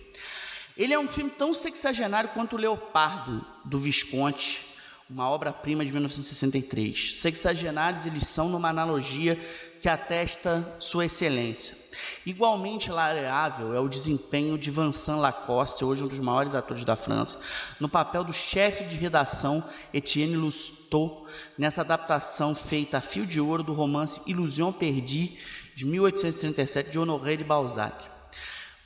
Ele 0.77 0.93
é 0.93 0.99
um 0.99 1.07
filme 1.07 1.31
tão 1.31 1.55
sexagenário 1.55 2.31
quanto 2.31 2.57
o 2.57 2.59
Leopardo, 2.59 3.47
do 3.65 3.79
Visconti, 3.79 4.67
uma 5.11 5.29
obra-prima 5.29 5.85
de 5.85 5.91
1963. 5.91 7.19
Sexagenários 7.19 8.07
eles 8.07 8.29
são 8.29 8.49
numa 8.49 8.69
analogia 8.69 9.37
que 9.81 9.89
atesta 9.89 10.77
sua 10.79 11.07
excelência. 11.07 11.77
Igualmente 12.25 12.91
laureável 12.91 13.75
é 13.75 13.81
o 13.81 13.89
desempenho 13.89 14.57
de 14.57 14.71
Vincent 14.71 15.19
Lacoste, 15.19 15.85
hoje 15.85 16.05
um 16.05 16.09
dos 16.09 16.21
maiores 16.21 16.55
atores 16.55 16.85
da 16.85 16.95
França, 16.95 17.41
no 17.81 17.89
papel 17.89 18.23
do 18.23 18.33
chefe 18.33 18.85
de 18.85 18.97
redação 18.97 19.65
Etienne 19.93 20.37
Lousteau, 20.37 21.27
nessa 21.59 21.81
adaptação 21.81 22.55
feita 22.55 22.99
a 22.99 23.01
fio 23.01 23.27
de 23.27 23.41
ouro 23.41 23.65
do 23.65 23.73
romance 23.73 24.21
Illusion 24.27 24.73
Perdue, 24.73 25.37
de 25.75 25.85
1837, 25.85 26.91
de 26.91 26.99
Honoré 26.99 27.37
de 27.37 27.45
Balzac. 27.45 28.05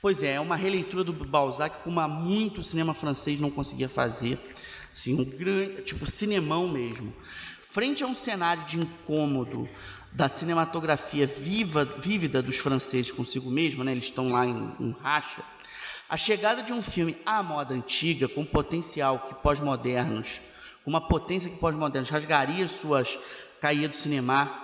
Pois 0.00 0.22
é, 0.22 0.34
é 0.34 0.40
uma 0.40 0.56
releitura 0.56 1.04
do 1.04 1.12
Balzac 1.12 1.82
como 1.82 2.06
muito 2.08 2.60
o 2.60 2.64
cinema 2.64 2.94
francês 2.94 3.40
não 3.40 3.50
conseguia 3.50 3.88
fazer 3.88 4.38
Assim, 4.94 5.20
um 5.20 5.24
grande, 5.24 5.82
tipo, 5.82 6.08
cinemão 6.08 6.68
mesmo. 6.68 7.12
Frente 7.68 8.04
a 8.04 8.06
um 8.06 8.14
cenário 8.14 8.64
de 8.64 8.78
incômodo 8.78 9.68
da 10.12 10.28
cinematografia 10.28 11.26
viva, 11.26 11.84
vívida 11.84 12.40
dos 12.40 12.58
franceses 12.58 13.10
consigo 13.10 13.50
mesmo, 13.50 13.82
né? 13.82 13.90
eles 13.90 14.04
estão 14.04 14.30
lá 14.30 14.46
em, 14.46 14.72
em 14.78 14.96
racha, 15.02 15.42
a 16.08 16.16
chegada 16.16 16.62
de 16.62 16.72
um 16.72 16.80
filme 16.80 17.16
à 17.26 17.42
moda 17.42 17.74
antiga, 17.74 18.28
com 18.28 18.44
potencial 18.44 19.26
que 19.26 19.34
pós-modernos, 19.34 20.40
com 20.84 20.90
uma 20.90 21.00
potência 21.00 21.50
que 21.50 21.56
pós-modernos 21.56 22.10
rasgaria 22.10 22.68
suas 22.68 23.18
caídas 23.60 23.90
do 23.90 23.96
cinema 23.96 24.63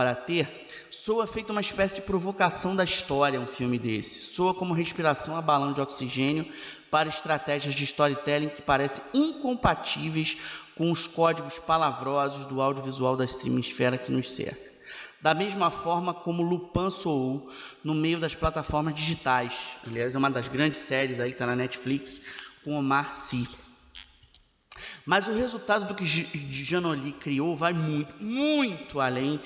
para 0.00 0.14
ter, 0.14 0.64
soa 0.90 1.26
feito 1.26 1.50
uma 1.50 1.60
espécie 1.60 1.96
de 1.96 2.00
provocação 2.00 2.74
da 2.74 2.84
história 2.84 3.38
um 3.38 3.46
filme 3.46 3.78
desse. 3.78 4.32
Soa 4.32 4.54
como 4.54 4.72
respiração 4.72 5.36
a 5.36 5.42
balão 5.42 5.74
de 5.74 5.80
oxigênio 5.82 6.50
para 6.90 7.10
estratégias 7.10 7.74
de 7.74 7.84
storytelling 7.84 8.48
que 8.48 8.62
parecem 8.62 9.04
incompatíveis 9.12 10.38
com 10.74 10.90
os 10.90 11.06
códigos 11.06 11.58
palavrosos 11.58 12.46
do 12.46 12.62
audiovisual 12.62 13.14
da 13.14 13.26
streaming-esfera 13.26 13.98
que 13.98 14.10
nos 14.10 14.32
cerca. 14.32 14.70
Da 15.20 15.34
mesma 15.34 15.70
forma 15.70 16.14
como 16.14 16.42
Lupin 16.42 16.88
soou 16.88 17.50
no 17.84 17.92
meio 17.92 18.18
das 18.18 18.34
plataformas 18.34 18.94
digitais. 18.94 19.76
Aliás, 19.86 20.14
é 20.14 20.18
uma 20.18 20.30
das 20.30 20.48
grandes 20.48 20.80
séries 20.80 21.20
aí 21.20 21.28
que 21.28 21.34
está 21.34 21.44
na 21.44 21.54
Netflix, 21.54 22.22
com 22.64 22.72
Omar 22.72 23.12
Sy. 23.12 23.46
Mas 25.04 25.26
o 25.26 25.34
resultado 25.34 25.86
do 25.86 25.94
que 25.94 26.06
Janoli 26.06 27.12
criou 27.12 27.54
vai 27.54 27.74
muito, 27.74 28.14
muito 28.22 28.98
além 28.98 29.38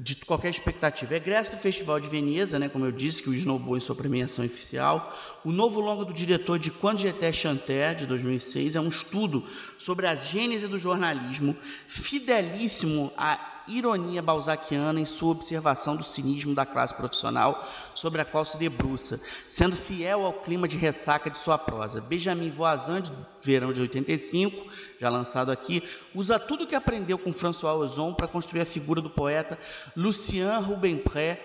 de 0.00 0.14
qualquer 0.14 0.50
expectativa. 0.50 1.16
Egresso 1.16 1.50
do 1.50 1.56
Festival 1.56 1.98
de 1.98 2.08
Veneza, 2.08 2.58
né, 2.58 2.68
como 2.68 2.84
eu 2.84 2.92
disse, 2.92 3.22
que 3.22 3.28
o 3.28 3.34
esnobou 3.34 3.76
em 3.76 3.80
sua 3.80 3.96
premiação 3.96 4.44
oficial. 4.44 5.12
O 5.44 5.50
novo 5.50 5.80
longa 5.80 6.04
do 6.04 6.12
diretor 6.12 6.58
de 6.58 6.70
Quando 6.70 7.00
j'étais 7.00 7.34
chanter, 7.34 7.96
de 7.96 8.06
2006, 8.06 8.76
é 8.76 8.80
um 8.80 8.88
estudo 8.88 9.44
sobre 9.76 10.06
a 10.06 10.14
gênese 10.14 10.68
do 10.68 10.78
jornalismo, 10.78 11.56
fidelíssimo 11.88 13.12
a 13.16 13.57
ironia 13.68 14.22
balzaquiana 14.22 15.00
em 15.00 15.06
sua 15.06 15.30
observação 15.30 15.96
do 15.96 16.02
cinismo 16.02 16.54
da 16.54 16.66
classe 16.66 16.94
profissional 16.94 17.66
sobre 17.94 18.20
a 18.20 18.24
qual 18.24 18.44
se 18.44 18.56
debruça, 18.56 19.20
sendo 19.46 19.76
fiel 19.76 20.24
ao 20.24 20.32
clima 20.32 20.66
de 20.66 20.76
ressaca 20.76 21.30
de 21.30 21.38
sua 21.38 21.58
prosa. 21.58 22.00
Benjamin 22.00 22.50
Voisin, 22.50 23.00
de 23.00 23.12
verão 23.40 23.72
de 23.72 23.80
85, 23.80 24.70
já 24.98 25.08
lançado 25.08 25.52
aqui, 25.52 25.82
usa 26.14 26.38
tudo 26.38 26.64
o 26.64 26.66
que 26.66 26.74
aprendeu 26.74 27.18
com 27.18 27.32
François 27.32 27.76
Ozon 27.76 28.14
para 28.14 28.26
construir 28.26 28.62
a 28.62 28.66
figura 28.66 29.00
do 29.00 29.10
poeta 29.10 29.58
Lucien 29.96 30.60
Rubempré, 30.60 31.44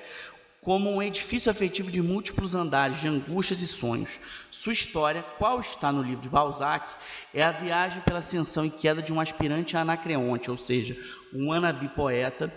como 0.63 0.89
um 0.89 1.02
edifício 1.02 1.52
afetivo 1.52 1.91
de 1.91 2.02
múltiplos 2.02 2.56
andares, 2.56 3.02
de 3.02 3.08
angústias 3.08 3.62
e 3.62 3.67
sonhos. 3.67 4.19
Sua 4.49 4.71
história, 4.71 5.21
qual 5.38 5.60
está 5.60 5.91
no 5.91 6.02
livro 6.02 6.21
de 6.21 6.30
Balzac, 6.30 6.89
é 7.34 7.43
a 7.43 7.52
viagem 7.52 8.02
pela 8.02 8.19
ascensão 8.19 8.65
e 8.65 8.69
queda 8.69 9.02
de 9.02 9.12
um 9.12 9.19
aspirante 9.19 9.76
a 9.76 9.82
Anacreonte, 9.82 10.49
ou 10.49 10.58
seja, 10.58 10.97
um 11.34 11.52
anabi 11.52 11.89
poeta, 11.89 12.54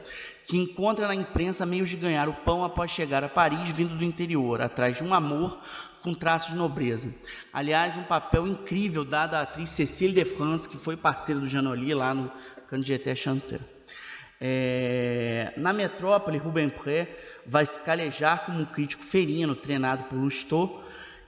que 0.46 0.56
encontra 0.56 1.08
na 1.08 1.14
imprensa 1.14 1.66
meios 1.66 1.88
de 1.88 1.96
ganhar 1.96 2.28
o 2.28 2.32
pão 2.32 2.64
após 2.64 2.92
chegar 2.92 3.24
a 3.24 3.28
Paris 3.28 3.68
vindo 3.70 3.96
do 3.96 4.04
interior, 4.04 4.60
atrás 4.60 4.96
de 4.96 5.02
um 5.02 5.12
amor 5.12 5.60
com 6.00 6.14
traços 6.14 6.52
de 6.52 6.56
nobreza. 6.56 7.12
Aliás, 7.52 7.96
um 7.96 8.04
papel 8.04 8.46
incrível 8.46 9.04
dado 9.04 9.34
à 9.34 9.40
atriz 9.40 9.70
Cecile 9.70 10.12
de 10.12 10.24
France, 10.24 10.68
que 10.68 10.76
foi 10.76 10.96
parceira 10.96 11.40
do 11.40 11.48
Janoli 11.48 11.92
lá 11.92 12.14
no 12.14 12.30
Candidaté 12.68 13.16
Chanteur. 13.16 13.60
É, 14.40 15.54
na 15.56 15.72
metrópole, 15.72 16.38
Rubempré 16.38 17.08
vai 17.48 17.64
se 17.64 17.78
calejar 17.80 18.44
como 18.44 18.60
um 18.60 18.64
crítico 18.64 19.02
ferino 19.02 19.54
treinado 19.54 20.04
por 20.04 20.16
Lousteau, 20.16 20.84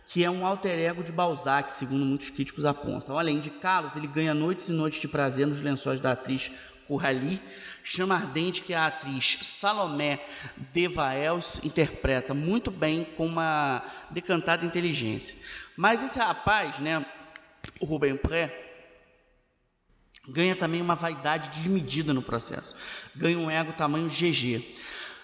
que 0.06 0.24
é 0.24 0.30
um 0.30 0.46
alter 0.46 0.78
ego 0.78 1.02
de 1.02 1.12
Balzac, 1.12 1.70
segundo 1.70 2.04
muitos 2.04 2.30
críticos 2.30 2.64
apontam. 2.64 3.18
Além 3.18 3.40
de 3.40 3.50
Carlos, 3.50 3.94
ele 3.94 4.06
ganha 4.06 4.32
noites 4.32 4.68
e 4.68 4.72
noites 4.72 5.00
de 5.00 5.08
prazer 5.08 5.46
nos 5.46 5.60
lençóis 5.60 6.00
da 6.00 6.12
atriz 6.12 6.50
Coralie, 6.88 7.38
chama 7.84 8.14
ardente 8.14 8.62
que 8.62 8.72
a 8.72 8.86
atriz 8.86 9.38
Salomé 9.42 10.24
Devaels 10.72 11.60
interpreta 11.62 12.32
muito 12.32 12.70
bem 12.70 13.04
com 13.04 13.26
uma 13.26 13.84
decantada 14.08 14.64
inteligência. 14.64 15.36
Mas 15.76 16.02
esse 16.02 16.18
rapaz, 16.18 16.78
né, 16.78 17.04
o 17.78 17.84
Rubem 17.84 18.16
Pré, 18.16 18.68
ganha 20.26 20.56
também 20.56 20.80
uma 20.80 20.94
vaidade 20.94 21.50
desmedida 21.50 22.14
no 22.14 22.22
processo. 22.22 22.74
Ganha 23.14 23.38
um 23.38 23.50
ego 23.50 23.74
tamanho 23.74 24.08
GG. 24.08 24.74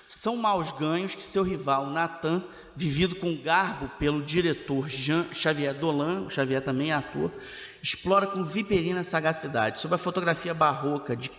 São 0.06 0.36
maus 0.36 0.70
ganhos 0.72 1.14
que 1.14 1.22
seu 1.22 1.42
rival 1.42 1.86
Nathan, 1.86 2.42
vivido 2.76 3.16
com 3.16 3.36
garbo 3.36 3.88
pelo 3.98 4.22
diretor 4.22 4.88
Jean 4.88 5.26
Xavier 5.32 5.74
Dolan, 5.74 6.22
o 6.22 6.30
Xavier 6.30 6.62
também 6.62 6.90
é 6.90 6.94
ator, 6.94 7.30
explora 7.82 8.26
com 8.26 8.44
viperina 8.44 9.02
sagacidade. 9.02 9.80
Sob 9.80 9.94
a 9.94 9.98
fotografia 9.98 10.52
barroca 10.52 11.16
de 11.16 11.30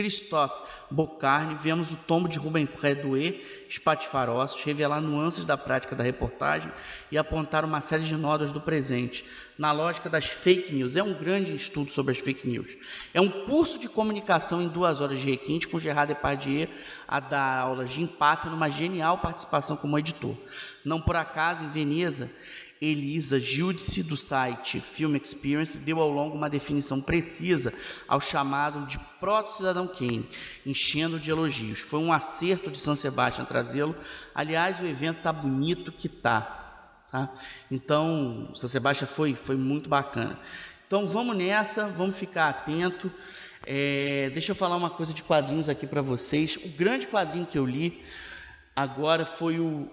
Christophe 0.00 0.62
Bocarne, 0.90 1.56
vemos 1.56 1.92
o 1.92 1.96
tombo 1.96 2.26
de 2.26 2.38
Rubem 2.38 2.64
Prédoué 2.64 3.38
espatifar 3.68 4.30
ossos, 4.30 4.64
revelar 4.64 4.98
nuances 4.98 5.44
da 5.44 5.58
prática 5.58 5.94
da 5.94 6.02
reportagem 6.02 6.72
e 7.12 7.18
apontar 7.18 7.66
uma 7.66 7.82
série 7.82 8.04
de 8.04 8.16
nodas 8.16 8.50
do 8.50 8.62
presente, 8.62 9.26
na 9.58 9.72
lógica 9.72 10.08
das 10.08 10.24
fake 10.24 10.72
news. 10.74 10.96
É 10.96 11.02
um 11.02 11.12
grande 11.12 11.54
estudo 11.54 11.92
sobre 11.92 12.12
as 12.12 12.18
fake 12.18 12.48
news. 12.48 12.78
É 13.12 13.20
um 13.20 13.28
curso 13.28 13.78
de 13.78 13.90
comunicação 13.90 14.62
em 14.62 14.68
duas 14.68 15.02
horas 15.02 15.18
de 15.20 15.30
requinte 15.30 15.68
com 15.68 15.78
Gerard 15.78 16.14
Depardieu 16.14 16.66
a 17.06 17.20
dar 17.20 17.58
aulas 17.58 17.90
de 17.90 18.00
empáfia 18.00 18.50
numa 18.50 18.70
genial 18.70 19.18
participação 19.18 19.76
como 19.76 19.98
editor. 19.98 20.34
Não 20.82 20.98
por 20.98 21.14
acaso, 21.14 21.62
em 21.62 21.68
Veneza, 21.68 22.30
Elisa 22.80 23.38
Giudice, 23.38 24.02
do 24.02 24.16
site 24.16 24.80
Film 24.80 25.14
Experience, 25.14 25.76
deu 25.76 26.00
ao 26.00 26.08
longo 26.08 26.34
uma 26.34 26.48
definição 26.48 26.98
precisa 26.98 27.74
ao 28.08 28.22
chamado 28.22 28.86
de 28.86 28.98
proto-cidadão 29.20 29.86
Kane, 29.86 30.26
enchendo 30.64 31.20
de 31.20 31.30
elogios. 31.30 31.80
Foi 31.80 32.00
um 32.00 32.10
acerto 32.10 32.70
de 32.70 32.78
São 32.78 32.96
Sebastião 32.96 33.44
trazê-lo. 33.44 33.94
Aliás, 34.34 34.80
o 34.80 34.86
evento 34.86 35.18
está 35.18 35.30
bonito 35.30 35.92
que 35.92 36.08
tá. 36.08 37.04
tá? 37.12 37.30
Então, 37.70 38.50
São 38.54 38.66
Sebastião 38.66 39.06
foi, 39.06 39.34
foi 39.34 39.56
muito 39.56 39.90
bacana. 39.90 40.38
Então 40.86 41.06
vamos 41.06 41.36
nessa, 41.36 41.86
vamos 41.86 42.18
ficar 42.18 42.48
atento. 42.48 43.12
É, 43.66 44.30
deixa 44.32 44.52
eu 44.52 44.56
falar 44.56 44.76
uma 44.76 44.90
coisa 44.90 45.12
de 45.12 45.22
quadrinhos 45.22 45.68
aqui 45.68 45.86
para 45.86 46.00
vocês. 46.00 46.56
O 46.56 46.68
grande 46.70 47.06
quadrinho 47.06 47.44
que 47.44 47.58
eu 47.58 47.66
li 47.66 48.02
agora 48.74 49.26
foi 49.26 49.60
o 49.60 49.90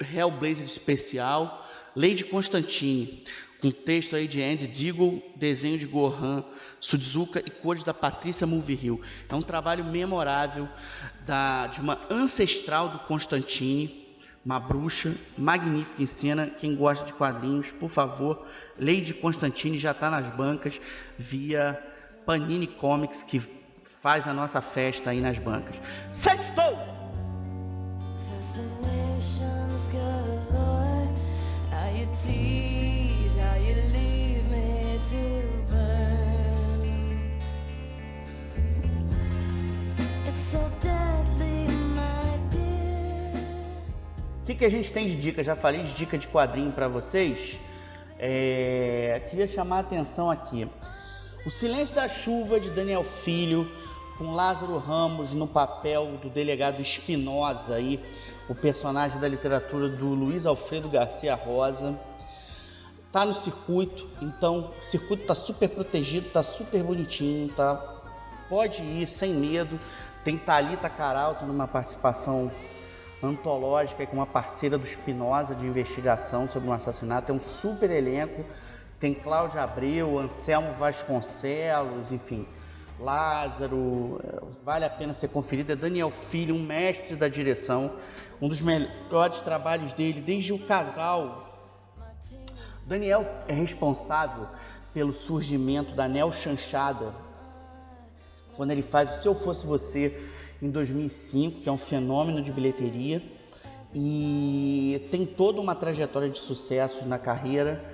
Hellblazer 0.00 0.66
especial, 0.66 1.63
Lady 1.96 2.24
Constantine, 2.24 3.24
com 3.60 3.70
texto 3.70 4.14
aí 4.16 4.28
de 4.28 4.42
Andy 4.42 4.66
Deagle, 4.66 5.22
desenho 5.36 5.78
de 5.78 5.86
Gohan 5.86 6.44
Suzuka 6.80 7.40
e 7.40 7.50
cores 7.50 7.82
da 7.82 7.94
Patrícia 7.94 8.46
Mulvihill. 8.46 9.00
É 9.28 9.34
um 9.34 9.40
trabalho 9.40 9.84
memorável 9.84 10.68
da, 11.24 11.66
de 11.68 11.80
uma 11.80 11.98
ancestral 12.10 12.90
do 12.90 12.98
Constantine, 12.98 14.04
uma 14.44 14.60
bruxa 14.60 15.14
magnífica 15.38 16.02
em 16.02 16.06
cena. 16.06 16.46
Quem 16.46 16.76
gosta 16.76 17.06
de 17.06 17.14
quadrinhos, 17.14 17.72
por 17.72 17.88
favor, 17.88 18.46
Lady 18.78 19.14
Constantine 19.14 19.78
já 19.78 19.92
está 19.92 20.10
nas 20.10 20.28
bancas 20.28 20.78
via 21.16 21.82
Panini 22.26 22.66
Comics, 22.66 23.22
que 23.22 23.40
faz 23.80 24.28
a 24.28 24.34
nossa 24.34 24.60
festa 24.60 25.08
aí 25.08 25.22
nas 25.22 25.38
bancas. 25.38 25.76
Sextou! 26.12 26.76
Fascinations 28.28 29.88
galore, 29.88 30.83
O 44.44 44.46
que, 44.46 44.54
que 44.56 44.64
a 44.64 44.68
gente 44.68 44.92
tem 44.92 45.08
de 45.08 45.16
dica? 45.16 45.42
Já 45.42 45.56
falei 45.56 45.84
de 45.84 45.94
dica 45.94 46.18
de 46.18 46.26
quadrinho 46.28 46.72
para 46.72 46.86
vocês. 46.86 47.58
É, 48.18 49.22
queria 49.30 49.46
chamar 49.46 49.76
a 49.76 49.80
atenção 49.80 50.30
aqui. 50.30 50.68
O 51.46 51.50
Silêncio 51.50 51.94
da 51.94 52.08
Chuva 52.08 52.58
de 52.58 52.70
Daniel 52.70 53.04
Filho, 53.04 53.70
com 54.18 54.32
Lázaro 54.32 54.76
Ramos 54.78 55.32
no 55.32 55.46
papel 55.46 56.18
do 56.22 56.28
delegado 56.28 56.82
Espinosa 56.82 57.76
aí, 57.76 57.98
o 58.48 58.54
personagem 58.54 59.18
da 59.20 59.28
literatura 59.28 59.88
do 59.88 60.06
Luiz 60.06 60.46
Alfredo 60.46 60.88
Garcia 60.88 61.34
Rosa. 61.34 61.98
Tá 63.10 63.24
no 63.24 63.34
circuito, 63.34 64.08
então 64.20 64.72
o 64.80 64.84
circuito 64.84 65.26
tá 65.26 65.34
super 65.34 65.68
protegido, 65.68 66.30
tá 66.30 66.42
super 66.42 66.82
bonitinho, 66.82 67.48
tá? 67.54 67.76
Pode 68.48 68.82
ir 68.82 69.06
sem 69.06 69.32
medo. 69.32 69.78
Tem 70.24 70.36
Thalita 70.38 70.88
Caralto 70.88 71.44
numa 71.44 71.68
participação 71.68 72.50
antológica 73.22 74.06
com 74.06 74.16
uma 74.16 74.26
parceira 74.26 74.76
do 74.76 74.86
Espinosa 74.86 75.54
de 75.54 75.66
investigação 75.66 76.48
sobre 76.48 76.68
um 76.68 76.72
assassinato. 76.72 77.30
É 77.30 77.34
um 77.34 77.40
super 77.40 77.90
elenco 77.90 78.44
tem 79.04 79.12
Cláudia 79.12 79.62
Abreu, 79.62 80.18
Anselmo 80.18 80.72
Vasconcelos, 80.78 82.10
enfim, 82.10 82.46
Lázaro, 82.98 84.20
eh, 84.22 84.40
vale 84.64 84.84
a 84.84 84.90
pena 84.90 85.12
ser 85.12 85.28
conferido. 85.28 85.72
É 85.72 85.76
Daniel 85.76 86.10
Filho, 86.10 86.54
um 86.54 86.62
mestre 86.62 87.16
da 87.16 87.28
direção, 87.28 87.92
um 88.40 88.48
dos 88.48 88.60
melhores 88.60 89.40
trabalhos 89.40 89.92
dele 89.92 90.20
desde 90.20 90.52
o 90.52 90.58
casal. 90.58 91.72
Daniel 92.86 93.26
é 93.48 93.52
responsável 93.52 94.46
pelo 94.92 95.12
surgimento 95.12 95.94
da 95.94 96.06
Nel 96.06 96.30
Chanchada, 96.30 97.12
quando 98.56 98.70
ele 98.70 98.82
faz 98.82 99.10
o 99.10 99.22
Se 99.22 99.28
Eu 99.28 99.34
Fosse 99.34 99.66
Você 99.66 100.28
em 100.62 100.70
2005, 100.70 101.62
que 101.62 101.68
é 101.68 101.72
um 101.72 101.78
fenômeno 101.78 102.40
de 102.42 102.52
bilheteria, 102.52 103.22
e 103.92 105.08
tem 105.10 105.26
toda 105.26 105.60
uma 105.60 105.74
trajetória 105.74 106.28
de 106.28 106.38
sucessos 106.38 107.06
na 107.06 107.18
carreira 107.18 107.84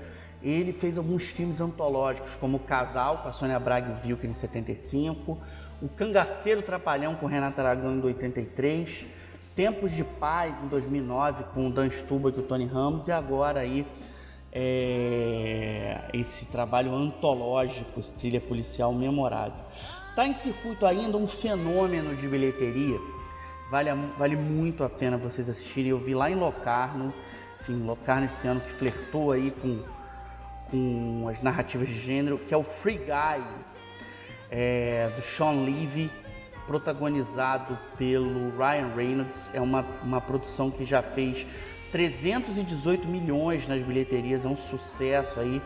ele 0.43 0.73
fez 0.73 0.97
alguns 0.97 1.25
filmes 1.25 1.61
antológicos, 1.61 2.35
como 2.37 2.57
O 2.57 2.61
Casal, 2.61 3.19
com 3.19 3.29
a 3.29 3.33
Sônia 3.33 3.59
Braga 3.59 3.89
e 3.89 3.93
o 3.93 4.09
Wilker, 4.09 4.29
em 4.29 4.33
75, 4.33 5.39
O 5.83 5.89
Cangaceiro 5.89 6.63
Trapalhão, 6.63 7.15
com 7.15 7.27
Renata 7.27 7.61
Aragão, 7.61 7.95
em 7.97 8.03
83, 8.03 9.07
Tempos 9.55 9.91
de 9.93 10.05
Paz, 10.05 10.63
em 10.63 10.69
2009, 10.69 11.45
com 11.53 11.67
o 11.67 11.71
Dan 11.71 11.91
Stuba 11.91 12.31
e 12.31 12.39
o 12.39 12.43
Tony 12.43 12.67
Ramos, 12.67 13.09
e 13.09 13.13
agora 13.13 13.61
aí 13.61 13.87
é, 14.53 16.09
esse 16.15 16.47
trabalho 16.47 16.95
antológico, 16.95 18.01
esse 18.01 18.13
trilha 18.13 18.41
policial 18.41 18.93
memorável. 18.93 19.61
Está 20.09 20.27
em 20.27 20.33
circuito 20.33 20.87
ainda 20.87 21.17
um 21.17 21.27
fenômeno 21.27 22.17
de 22.17 22.27
bilheteria, 22.27 22.99
vale, 23.71 23.91
vale 24.19 24.37
muito 24.37 24.83
a 24.83 24.89
pena 24.89 25.17
vocês 25.17 25.49
assistirem. 25.49 25.91
Eu 25.91 25.99
vi 25.99 26.15
lá 26.15 26.31
em 26.31 26.35
Locarno, 26.35 27.13
enfim, 27.61 27.85
Locarno 27.85 28.27
esse 28.27 28.47
ano 28.47 28.61
que 28.61 28.73
flertou 28.73 29.33
aí 29.33 29.51
com 29.51 29.83
com 30.71 31.29
as 31.29 31.43
narrativas 31.43 31.89
de 31.89 32.01
gênero, 32.01 32.39
que 32.39 32.55
é 32.55 32.57
o 32.57 32.63
Free 32.63 32.99
Guy, 32.99 33.45
é, 34.51 35.11
do 35.17 35.23
Sean 35.23 35.65
Levy, 35.65 36.11
protagonizado 36.67 37.77
pelo 37.99 38.51
Ryan 38.57 38.95
Reynolds. 38.95 39.51
É 39.53 39.61
uma, 39.61 39.85
uma 40.03 40.21
produção 40.21 40.71
que 40.71 40.85
já 40.85 41.03
fez 41.03 41.47
318 41.91 43.07
milhões 43.07 43.67
nas 43.67 43.83
bilheterias, 43.83 44.45
é 44.45 44.49
um 44.49 44.57
sucesso 44.57 45.41
aí, 45.41 45.61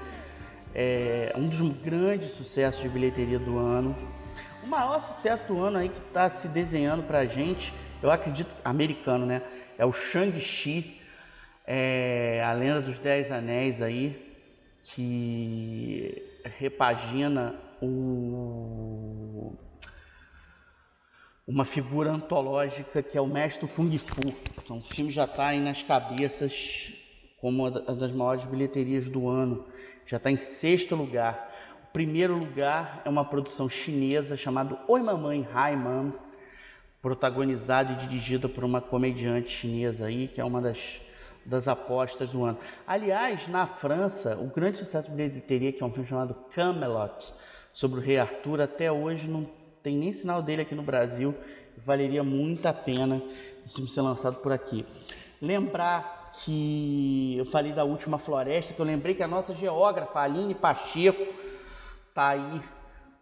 é 0.75 1.33
um 1.37 1.47
dos 1.49 1.61
grandes 1.83 2.33
sucessos 2.33 2.83
de 2.83 2.89
bilheteria 2.89 3.39
do 3.39 3.59
ano. 3.59 3.95
O 4.63 4.67
maior 4.67 4.99
sucesso 5.01 5.47
do 5.47 5.63
ano 5.63 5.79
aí 5.79 5.91
que 5.91 5.99
está 5.99 6.29
se 6.31 6.49
desenhando 6.49 7.03
para 7.03 7.19
a 7.19 7.27
gente, 7.27 7.73
eu 8.03 8.11
acredito, 8.11 8.57
americano, 8.65 9.27
né? 9.27 9.43
É 9.77 9.85
o 9.85 9.93
Shang-Chi, 9.93 11.01
é, 11.67 12.43
a 12.45 12.53
Lenda 12.53 12.81
dos 12.81 12.99
Dez 12.99 13.31
Anéis 13.31 13.83
aí, 13.83 14.24
que 14.85 16.23
repagina 16.45 17.55
o, 17.81 19.55
uma 21.47 21.65
figura 21.65 22.11
antológica 22.11 23.03
que 23.03 23.17
é 23.17 23.21
o 23.21 23.27
mestre 23.27 23.67
Kung 23.69 23.97
Fu. 23.99 24.21
Então, 24.63 24.79
o 24.79 24.83
filme 24.83 25.11
já 25.11 25.25
está 25.25 25.49
aí 25.49 25.61
nas 25.61 25.83
cabeças 25.83 26.93
como 27.41 27.67
uma 27.67 27.71
das 27.71 28.13
maiores 28.13 28.45
bilheterias 28.45 29.09
do 29.09 29.29
ano. 29.29 29.67
Já 30.07 30.19
está 30.19 30.31
em 30.31 30.37
sexto 30.37 30.95
lugar. 30.95 31.53
O 31.89 31.93
primeiro 31.93 32.37
lugar 32.37 33.03
é 33.05 33.09
uma 33.09 33.25
produção 33.25 33.69
chinesa 33.69 34.37
chamada 34.37 34.79
Oi 34.87 35.03
Mamãe, 35.03 35.41
Hi 35.41 35.77
Mom, 35.77 36.11
protagonizada 37.01 37.93
e 37.93 37.97
dirigida 38.07 38.49
por 38.49 38.65
uma 38.65 38.81
comediante 38.81 39.51
chinesa 39.51 40.07
aí, 40.07 40.29
que 40.29 40.41
é 40.41 40.45
uma 40.45 40.61
das 40.61 40.79
das 41.45 41.69
apostas 41.69 42.31
do 42.31 42.45
ano. 42.45 42.59
Aliás, 42.87 43.47
na 43.49 43.67
França, 43.67 44.37
o 44.37 44.47
grande 44.47 44.79
sucesso 44.79 45.11
de 45.11 45.17
bilheteria, 45.17 45.73
que 45.73 45.83
é 45.83 45.87
um 45.87 45.93
filme 45.93 46.09
chamado 46.09 46.35
Camelot, 46.55 47.33
sobre 47.73 48.01
o 48.01 48.03
rei 48.03 48.19
Arthur, 48.19 48.61
até 48.61 48.91
hoje 48.91 49.29
não 49.29 49.49
tem 49.83 49.97
nem 49.97 50.13
sinal 50.13 50.41
dele 50.41 50.63
aqui 50.63 50.75
no 50.75 50.83
Brasil. 50.83 51.35
Valeria 51.85 52.23
muito 52.23 52.67
a 52.67 52.73
pena 52.73 53.21
esse 53.65 53.77
filme 53.77 53.91
ser 53.91 54.03
lançado 54.03 54.37
por 54.37 54.53
aqui. 54.53 54.87
Lembrar 55.41 56.33
que 56.45 57.37
eu 57.39 57.45
falei 57.47 57.73
da 57.73 57.85
última 57.85 58.19
floresta, 58.19 58.75
que 58.75 58.81
eu 58.81 58.87
lembrei 58.87 59.15
que 59.15 59.23
a 59.23 59.29
nossa 59.29 59.55
geógrafa, 59.55 60.21
Aline 60.21 60.55
Pacheco, 60.55 61.33
tá 62.15 62.29
aí 62.29 62.61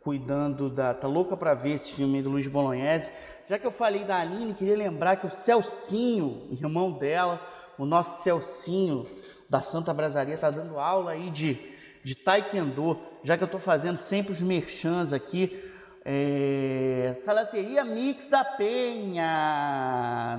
cuidando 0.00 0.68
da. 0.68 0.92
tá 0.92 1.06
louca 1.06 1.36
para 1.36 1.54
ver 1.54 1.72
esse 1.72 1.92
filme 1.92 2.22
do 2.22 2.30
Luiz 2.30 2.46
Bolognese. 2.46 3.10
Já 3.48 3.58
que 3.58 3.66
eu 3.66 3.70
falei 3.70 4.04
da 4.04 4.18
Aline, 4.18 4.54
queria 4.54 4.76
lembrar 4.76 5.16
que 5.16 5.26
o 5.26 5.30
Celcinho, 5.30 6.48
irmão 6.50 6.92
dela, 6.92 7.40
o 7.82 7.84
nosso 7.84 8.22
Celcinho 8.22 9.04
da 9.50 9.60
Santa 9.60 9.92
Brasaria 9.92 10.36
está 10.36 10.48
dando 10.50 10.78
aula 10.78 11.10
aí 11.10 11.30
de, 11.30 11.74
de 12.00 12.14
Taekwondo, 12.14 12.96
já 13.24 13.36
que 13.36 13.42
eu 13.42 13.46
estou 13.46 13.58
fazendo 13.58 13.96
sempre 13.96 14.32
os 14.32 14.40
merchans 14.40 15.12
aqui. 15.12 15.68
É, 16.04 17.20
Salateria 17.24 17.84
Mix 17.84 18.28
da 18.28 18.44
Penha, 18.44 19.20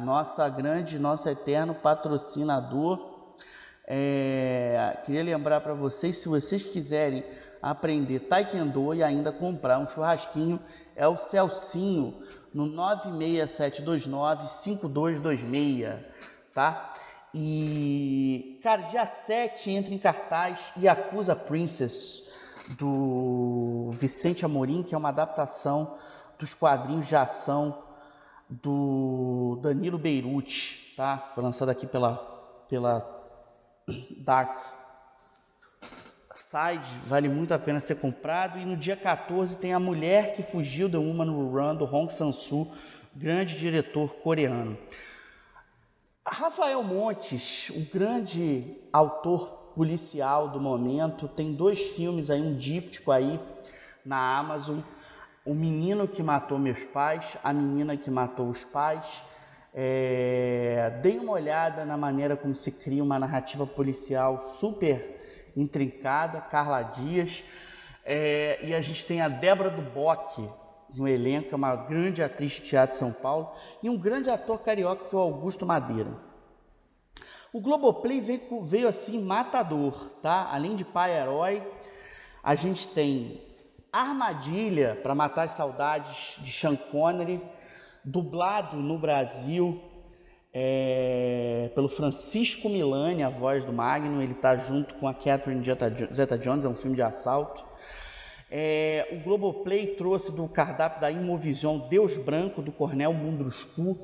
nossa 0.06 0.48
grande, 0.48 0.98
nosso 0.98 1.28
eterno 1.28 1.76
patrocinador. 1.76 3.12
É, 3.86 5.00
queria 5.06 5.22
lembrar 5.22 5.60
para 5.60 5.74
vocês, 5.74 6.20
se 6.20 6.30
vocês 6.30 6.64
quiserem 6.64 7.26
aprender 7.62 8.20
Taekwondo 8.22 8.94
e 8.94 9.04
ainda 9.04 9.34
comprar 9.34 9.80
um 9.80 9.88
churrasquinho, 9.88 10.62
é 10.96 11.06
o 11.06 11.18
Celcinho 11.18 12.24
no 12.54 12.66
96729 12.68 14.48
5226, 14.48 16.00
tá? 16.54 16.94
E, 17.34 18.60
cara, 18.62 18.84
dia 18.84 19.06
7 19.06 19.72
entra 19.72 19.94
em 19.94 19.98
cartaz 19.98 20.60
Yakuza 20.78 21.36
Princess, 21.36 22.32
do 22.78 23.90
Vicente 23.94 24.46
Amorim, 24.46 24.84
que 24.84 24.94
é 24.94 24.98
uma 24.98 25.10
adaptação 25.10 25.98
dos 26.38 26.54
quadrinhos 26.54 27.08
de 27.08 27.16
ação 27.16 27.84
do 28.50 29.60
Danilo 29.62 29.98
Beirute, 29.98 30.94
tá? 30.96 31.32
Foi 31.34 31.44
lançado 31.44 31.70
aqui 31.70 31.88
pela, 31.88 32.18
pela 32.70 33.04
Dark 34.18 34.74
Side, 36.36 36.86
vale 37.08 37.28
muito 37.28 37.54
a 37.54 37.60
pena 37.60 37.80
ser 37.80 37.96
comprado. 37.96 38.60
E 38.60 38.66
no 38.66 38.78
dia 38.78 38.96
14 38.96 39.56
tem 39.56 39.74
A 39.74 39.80
Mulher 39.80 40.36
que 40.36 40.44
Fugiu 40.44 40.88
da 40.88 41.00
Uma 41.00 41.26
no 41.26 41.50
Run, 41.50 41.76
do 41.76 41.86
Hong 41.86 42.14
Sang-soo, 42.14 42.72
grande 43.16 43.58
diretor 43.58 44.16
coreano. 44.16 44.78
Rafael 46.26 46.82
Montes, 46.84 47.70
o 47.70 47.82
grande 47.94 48.78
autor 48.94 49.74
policial 49.76 50.48
do 50.48 50.60
momento. 50.60 51.28
Tem 51.28 51.54
dois 51.54 51.82
filmes 51.82 52.30
aí, 52.30 52.42
um 52.42 52.56
díptico 52.56 53.12
aí 53.12 53.38
na 54.06 54.38
Amazon. 54.38 54.80
O 55.46 55.54
menino 55.54 56.08
que 56.08 56.24
matou 56.24 56.58
meus 56.58 56.82
pais, 56.86 57.38
a 57.44 57.52
menina 57.52 57.98
que 57.98 58.10
matou 58.10 58.50
os 58.50 58.64
pais. 58.64 59.22
É... 59.74 60.98
Deem 61.02 61.20
uma 61.20 61.34
olhada 61.34 61.84
na 61.84 61.98
maneira 61.98 62.38
como 62.38 62.56
se 62.56 62.72
cria 62.72 63.04
uma 63.04 63.20
narrativa 63.20 63.68
policial 63.68 64.44
super 64.44 65.52
intrincada, 65.58 66.40
Carla 66.40 66.84
Dias. 66.84 67.44
É... 68.06 68.60
E 68.64 68.74
a 68.74 68.80
gente 68.80 69.04
tem 69.06 69.22
a 69.22 69.28
Débora 69.28 69.70
do 69.70 69.82
Bock 69.82 70.50
no 70.96 71.08
elenco, 71.08 71.50
é 71.52 71.56
uma 71.56 71.76
grande 71.76 72.22
atriz 72.22 72.54
de 72.54 72.62
teatro 72.62 72.94
de 72.94 73.00
São 73.00 73.12
Paulo, 73.12 73.52
e 73.82 73.90
um 73.90 73.98
grande 73.98 74.30
ator 74.30 74.60
carioca 74.60 75.06
que 75.06 75.16
é 75.16 75.18
o 75.18 75.22
Augusto 75.22 75.66
Madeira. 75.66 76.12
O 77.52 77.62
Globoplay 77.62 78.20
veio, 78.20 78.62
veio 78.64 78.88
assim 78.88 79.22
matador, 79.22 80.10
tá? 80.22 80.50
Além 80.52 80.76
de 80.76 80.84
pai 80.84 81.16
herói, 81.16 81.62
a 82.44 82.56
gente 82.56 82.88
tem 82.88 83.42
Armadilha 83.92 85.00
para 85.04 85.14
matar 85.14 85.44
as 85.44 85.54
saudades 85.54 86.36
de 86.40 86.52
Sean 86.52 86.76
Connery, 86.76 87.40
dublado 88.04 88.76
no 88.76 88.98
Brasil 88.98 89.80
é, 90.52 91.72
pelo 91.76 91.88
Francisco 91.88 92.68
Milani, 92.70 93.22
a 93.22 93.30
voz 93.30 93.64
do 93.64 93.72
Magno. 93.72 94.22
Ele 94.22 94.34
está 94.34 94.56
junto 94.56 94.96
com 94.96 95.08
a 95.08 95.14
Catherine 95.14 95.64
Zeta-Jones, 96.12 96.66
é 96.66 96.68
um 96.68 96.76
filme 96.76 96.96
de 96.96 97.04
assalto. 97.04 97.64
É, 98.56 99.08
o 99.12 99.24
Globoplay 99.24 99.96
trouxe 99.96 100.32
do 100.32 100.48
cardápio 100.48 101.02
da 101.02 101.10
Imovision 101.10 101.80
Deus 101.90 102.16
Branco, 102.18 102.62
do 102.62 102.72
Cornel 102.72 103.12
Mundruscu, 103.12 103.98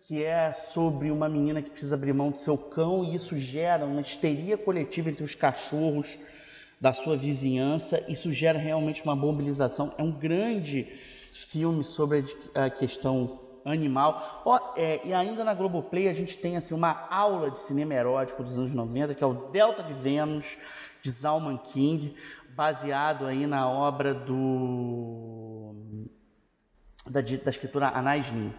que 0.00 0.24
é 0.24 0.52
sobre 0.52 1.08
uma 1.12 1.28
menina 1.28 1.62
que 1.62 1.70
precisa 1.70 1.94
abrir 1.94 2.12
mão 2.12 2.32
do 2.32 2.38
seu 2.38 2.58
cão 2.58 3.04
e 3.04 3.14
isso 3.14 3.38
gera 3.38 3.84
uma 3.84 4.00
histeria 4.00 4.58
coletiva 4.58 5.08
entre 5.08 5.22
os 5.22 5.36
cachorros 5.36 6.18
da 6.80 6.92
sua 6.92 7.16
vizinhança. 7.16 8.04
Isso 8.08 8.32
gera 8.32 8.58
realmente 8.58 9.04
uma 9.04 9.14
mobilização. 9.14 9.94
É 9.96 10.02
um 10.02 10.10
grande 10.10 10.82
filme 11.30 11.84
sobre 11.84 12.24
a 12.56 12.68
questão 12.68 13.38
animal. 13.64 14.42
Oh, 14.44 14.58
é, 14.76 15.00
e 15.04 15.14
ainda 15.14 15.44
na 15.44 15.54
Globoplay 15.54 16.08
a 16.08 16.12
gente 16.12 16.36
tem 16.36 16.56
assim, 16.56 16.74
uma 16.74 17.06
aula 17.08 17.52
de 17.52 17.60
cinema 17.60 17.94
erótico 17.94 18.42
dos 18.42 18.58
anos 18.58 18.72
90, 18.72 19.14
que 19.14 19.22
é 19.22 19.26
o 19.28 19.48
Delta 19.52 19.84
de 19.84 19.94
Vênus, 19.94 20.58
de 21.02 21.10
Zalman 21.10 21.58
King, 21.58 22.16
baseado 22.54 23.26
aí 23.26 23.46
na 23.46 23.68
obra 23.68 24.14
do 24.14 25.74
da, 27.06 27.20
da 27.20 27.50
escritora 27.50 27.88
Anais 27.88 28.30
Nin. 28.30 28.52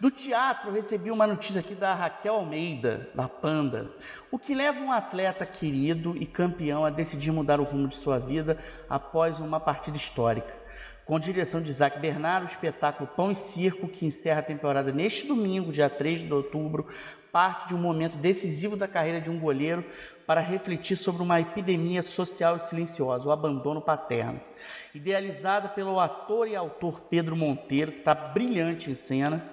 Do 0.00 0.10
teatro, 0.10 0.72
recebi 0.72 1.10
uma 1.10 1.26
notícia 1.26 1.60
aqui 1.60 1.74
da 1.74 1.94
Raquel 1.94 2.34
Almeida, 2.34 3.08
da 3.14 3.28
Panda. 3.28 3.90
O 4.30 4.38
que 4.38 4.54
leva 4.54 4.80
um 4.80 4.90
atleta 4.90 5.46
querido 5.46 6.16
e 6.16 6.26
campeão 6.26 6.84
a 6.84 6.90
decidir 6.90 7.30
mudar 7.30 7.60
o 7.60 7.64
rumo 7.64 7.88
de 7.88 7.96
sua 7.96 8.18
vida 8.18 8.58
após 8.88 9.38
uma 9.38 9.60
partida 9.60 9.96
histórica? 9.96 10.63
Com 11.04 11.20
direção 11.20 11.60
de 11.60 11.68
Isaac 11.68 11.98
Bernardo, 11.98 12.46
o 12.46 12.50
espetáculo 12.50 13.06
Pão 13.14 13.30
e 13.30 13.34
Circo, 13.34 13.86
que 13.86 14.06
encerra 14.06 14.40
a 14.40 14.42
temporada 14.42 14.90
neste 14.90 15.26
domingo, 15.26 15.70
dia 15.70 15.90
3 15.90 16.22
de 16.22 16.32
outubro, 16.32 16.88
parte 17.30 17.68
de 17.68 17.74
um 17.74 17.78
momento 17.78 18.16
decisivo 18.16 18.74
da 18.74 18.88
carreira 18.88 19.20
de 19.20 19.30
um 19.30 19.38
goleiro 19.38 19.84
para 20.26 20.40
refletir 20.40 20.96
sobre 20.96 21.22
uma 21.22 21.38
epidemia 21.38 22.02
social 22.02 22.56
e 22.56 22.60
silenciosa, 22.60 23.28
o 23.28 23.32
abandono 23.32 23.82
paterno. 23.82 24.40
Idealizada 24.94 25.68
pelo 25.68 26.00
ator 26.00 26.48
e 26.48 26.56
autor 26.56 27.02
Pedro 27.02 27.36
Monteiro, 27.36 27.92
que 27.92 27.98
está 27.98 28.14
brilhante 28.14 28.90
em 28.90 28.94
cena, 28.94 29.44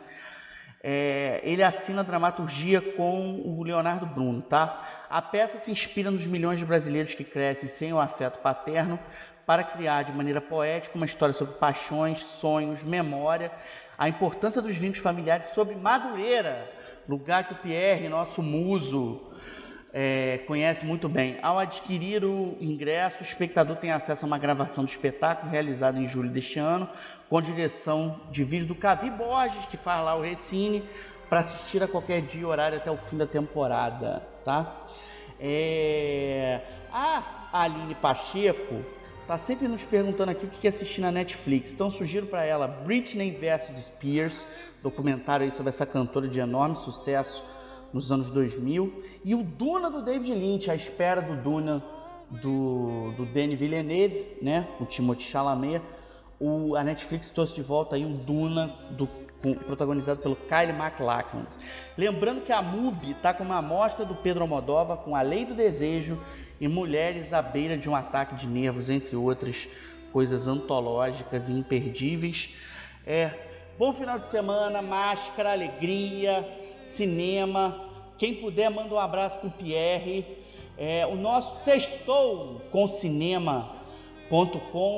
é, 0.84 1.42
ele 1.44 1.62
assina 1.62 2.00
a 2.00 2.04
dramaturgia 2.04 2.82
com 2.82 3.42
o 3.46 3.62
Leonardo 3.62 4.06
Bruno, 4.06 4.42
tá? 4.42 5.06
A 5.10 5.22
peça 5.22 5.58
se 5.58 5.72
inspira 5.72 6.10
nos 6.10 6.26
milhões 6.26 6.58
de 6.58 6.66
brasileiros 6.66 7.14
que 7.14 7.24
crescem 7.24 7.70
sem 7.70 7.94
o 7.94 8.00
afeto 8.00 8.40
paterno 8.40 8.98
para 9.46 9.64
criar 9.64 10.04
de 10.04 10.12
maneira 10.12 10.42
poética 10.42 10.96
uma 10.96 11.06
história 11.06 11.34
sobre 11.34 11.56
paixões, 11.56 12.22
sonhos, 12.22 12.84
memória, 12.84 13.52
a 13.98 14.10
importância 14.10 14.62
dos 14.62 14.76
vínculos 14.76 15.00
familiares 15.00 15.48
sobre 15.48 15.76
Madureira, 15.76 16.70
lugar 17.08 17.48
que 17.48 17.54
o 17.54 17.58
Pierre, 17.58 18.10
nosso 18.10 18.42
muso, 18.42 19.22
é, 19.94 20.40
conhece 20.48 20.86
muito 20.86 21.10
bem. 21.10 21.38
Ao 21.42 21.60
adquirir 21.60 22.24
o 22.24 22.58
ingresso, 22.60 23.18
o 23.20 23.24
espectador 23.24 23.76
tem 23.76 23.92
acesso 23.92 24.26
a 24.26 24.28
uma 24.28 24.38
gravação 24.38 24.84
do 24.84 24.90
espetáculo 24.90 25.52
realizada 25.52 26.00
em 26.00 26.08
julho 26.08 26.30
deste 26.30 26.60
ano, 26.60 26.90
com 27.30 27.42
direção 27.42 28.22
de 28.32 28.44
vídeo 28.44 28.68
do 28.68 28.76
Cavi 28.76 29.10
Borges, 29.10 29.66
que 29.66 29.78
faz 29.78 30.04
lá 30.04 30.16
o 30.16 30.22
Recine, 30.22 30.84
para 31.30 31.40
assistir 31.40 31.84
a 31.84 31.88
qualquer 31.88 32.22
dia 32.22 32.48
horário 32.48 32.78
até 32.78 32.90
o 32.90 32.98
fim 32.98 33.18
da 33.18 33.28
temporada, 33.28 34.24
tá? 34.44 34.86
É... 35.40 36.62
A 36.92 37.24
Aline 37.54 37.96
Pacheco 37.96 38.84
tá 39.32 39.38
sempre 39.38 39.66
nos 39.66 39.82
perguntando 39.82 40.32
aqui 40.32 40.46
o 40.46 40.50
que 40.50 40.68
assistir 40.68 41.00
na 41.00 41.10
Netflix. 41.10 41.72
Então 41.72 41.90
sugiro 41.90 42.26
para 42.26 42.44
ela 42.44 42.68
Britney 42.68 43.32
vs 43.32 43.86
Spears, 43.86 44.46
documentário 44.84 45.46
aí 45.46 45.52
sobre 45.54 45.70
essa 45.70 45.86
cantora 45.86 46.28
de 46.28 46.38
enorme 46.42 46.76
sucesso 46.76 47.42
nos 47.94 48.12
anos 48.12 48.30
2000, 48.30 49.04
e 49.24 49.34
o 49.34 49.42
Duna 49.42 49.90
do 49.90 50.02
David 50.02 50.34
Lynch, 50.34 50.70
a 50.70 50.76
espera 50.76 51.22
do 51.22 51.42
Duna 51.42 51.82
do, 52.30 53.14
do 53.16 53.26
Denis 53.26 53.58
Villeneuve, 53.58 54.38
né, 54.42 54.68
o 54.82 54.86
Timothée 54.86 55.24
Chalamet. 55.24 55.82
O, 56.38 56.76
a 56.76 56.84
Netflix 56.84 57.30
trouxe 57.30 57.56
de 57.56 57.62
volta 57.62 57.96
aí 57.96 58.06
um 58.06 58.12
Duna 58.12 58.76
do, 58.90 59.08
protagonizado 59.66 60.22
pelo 60.22 60.36
Kyle 60.36 60.74
MacLachlan. 60.78 61.46
Lembrando 61.98 62.42
que 62.42 62.52
a 62.52 62.62
MUBI 62.62 63.12
está 63.12 63.34
com 63.34 63.46
uma 63.46 63.58
amostra 63.60 64.06
do 64.06 64.16
Pedro 64.16 64.42
Almodóvar 64.42 64.98
com 64.98 65.16
A 65.16 65.22
Lei 65.22 65.46
do 65.46 65.54
Desejo 65.54 66.20
e 66.62 66.68
Mulheres 66.68 67.34
à 67.34 67.42
Beira 67.42 67.76
de 67.76 67.90
um 67.90 67.96
Ataque 67.96 68.36
de 68.36 68.46
Nervos, 68.46 68.88
entre 68.88 69.16
outras 69.16 69.68
coisas 70.14 70.48
antológicas 70.48 71.50
e 71.50 71.54
imperdíveis. 71.54 72.54
É, 73.06 73.32
bom 73.80 73.92
final 73.92 74.20
de 74.20 74.28
semana, 74.28 74.80
máscara, 74.80 75.54
alegria, 75.54 76.48
cinema. 76.84 77.84
Quem 78.16 78.36
puder, 78.36 78.70
manda 78.70 78.94
um 78.94 79.00
abraço 79.00 79.40
para 79.40 79.48
o 79.48 79.52
Pierre. 79.52 80.24
É, 80.78 81.04
o 81.08 81.16
nosso 81.16 81.64
sextou 81.64 82.62
com 82.72 82.86
cinema.com 82.88 83.80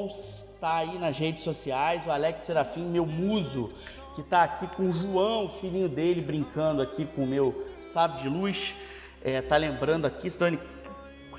está 0.09 0.76
aí 0.76 0.99
nas 0.99 1.18
redes 1.18 1.43
sociais. 1.43 2.05
O 2.05 2.11
Alex 2.11 2.41
Serafim, 2.41 2.84
meu 2.84 3.05
muso, 3.05 3.72
que 4.16 4.22
está 4.22 4.43
aqui 4.43 4.68
com 4.76 4.89
o 4.89 4.91
João, 4.91 5.47
filhinho 5.61 5.88
dele, 5.88 6.20
brincando 6.20 6.82
aqui 6.82 7.05
com 7.05 7.24
o 7.24 7.28
meu 7.28 7.66
sábio 7.93 8.22
de 8.22 8.28
luz. 8.28 8.76
É, 9.24 9.41
tá 9.41 9.55
lembrando 9.55 10.05
aqui, 10.05 10.30
Stone, 10.30 10.59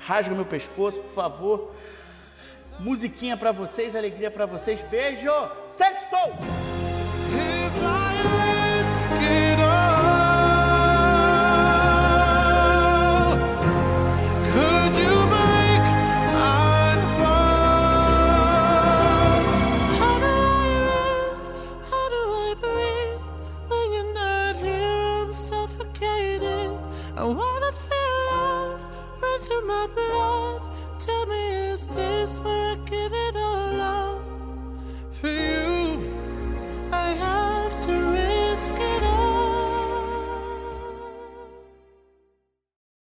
rasga 0.05 0.35
meu 0.35 0.45
pescoço, 0.45 0.99
por 0.99 1.13
favor. 1.13 1.75
Musiquinha 2.79 3.35
para 3.35 3.51
vocês, 3.51 3.95
alegria 3.95 4.29
para 4.29 4.45
vocês. 4.45 4.79
Beijo! 4.89 5.31
Sextou! 5.69 6.84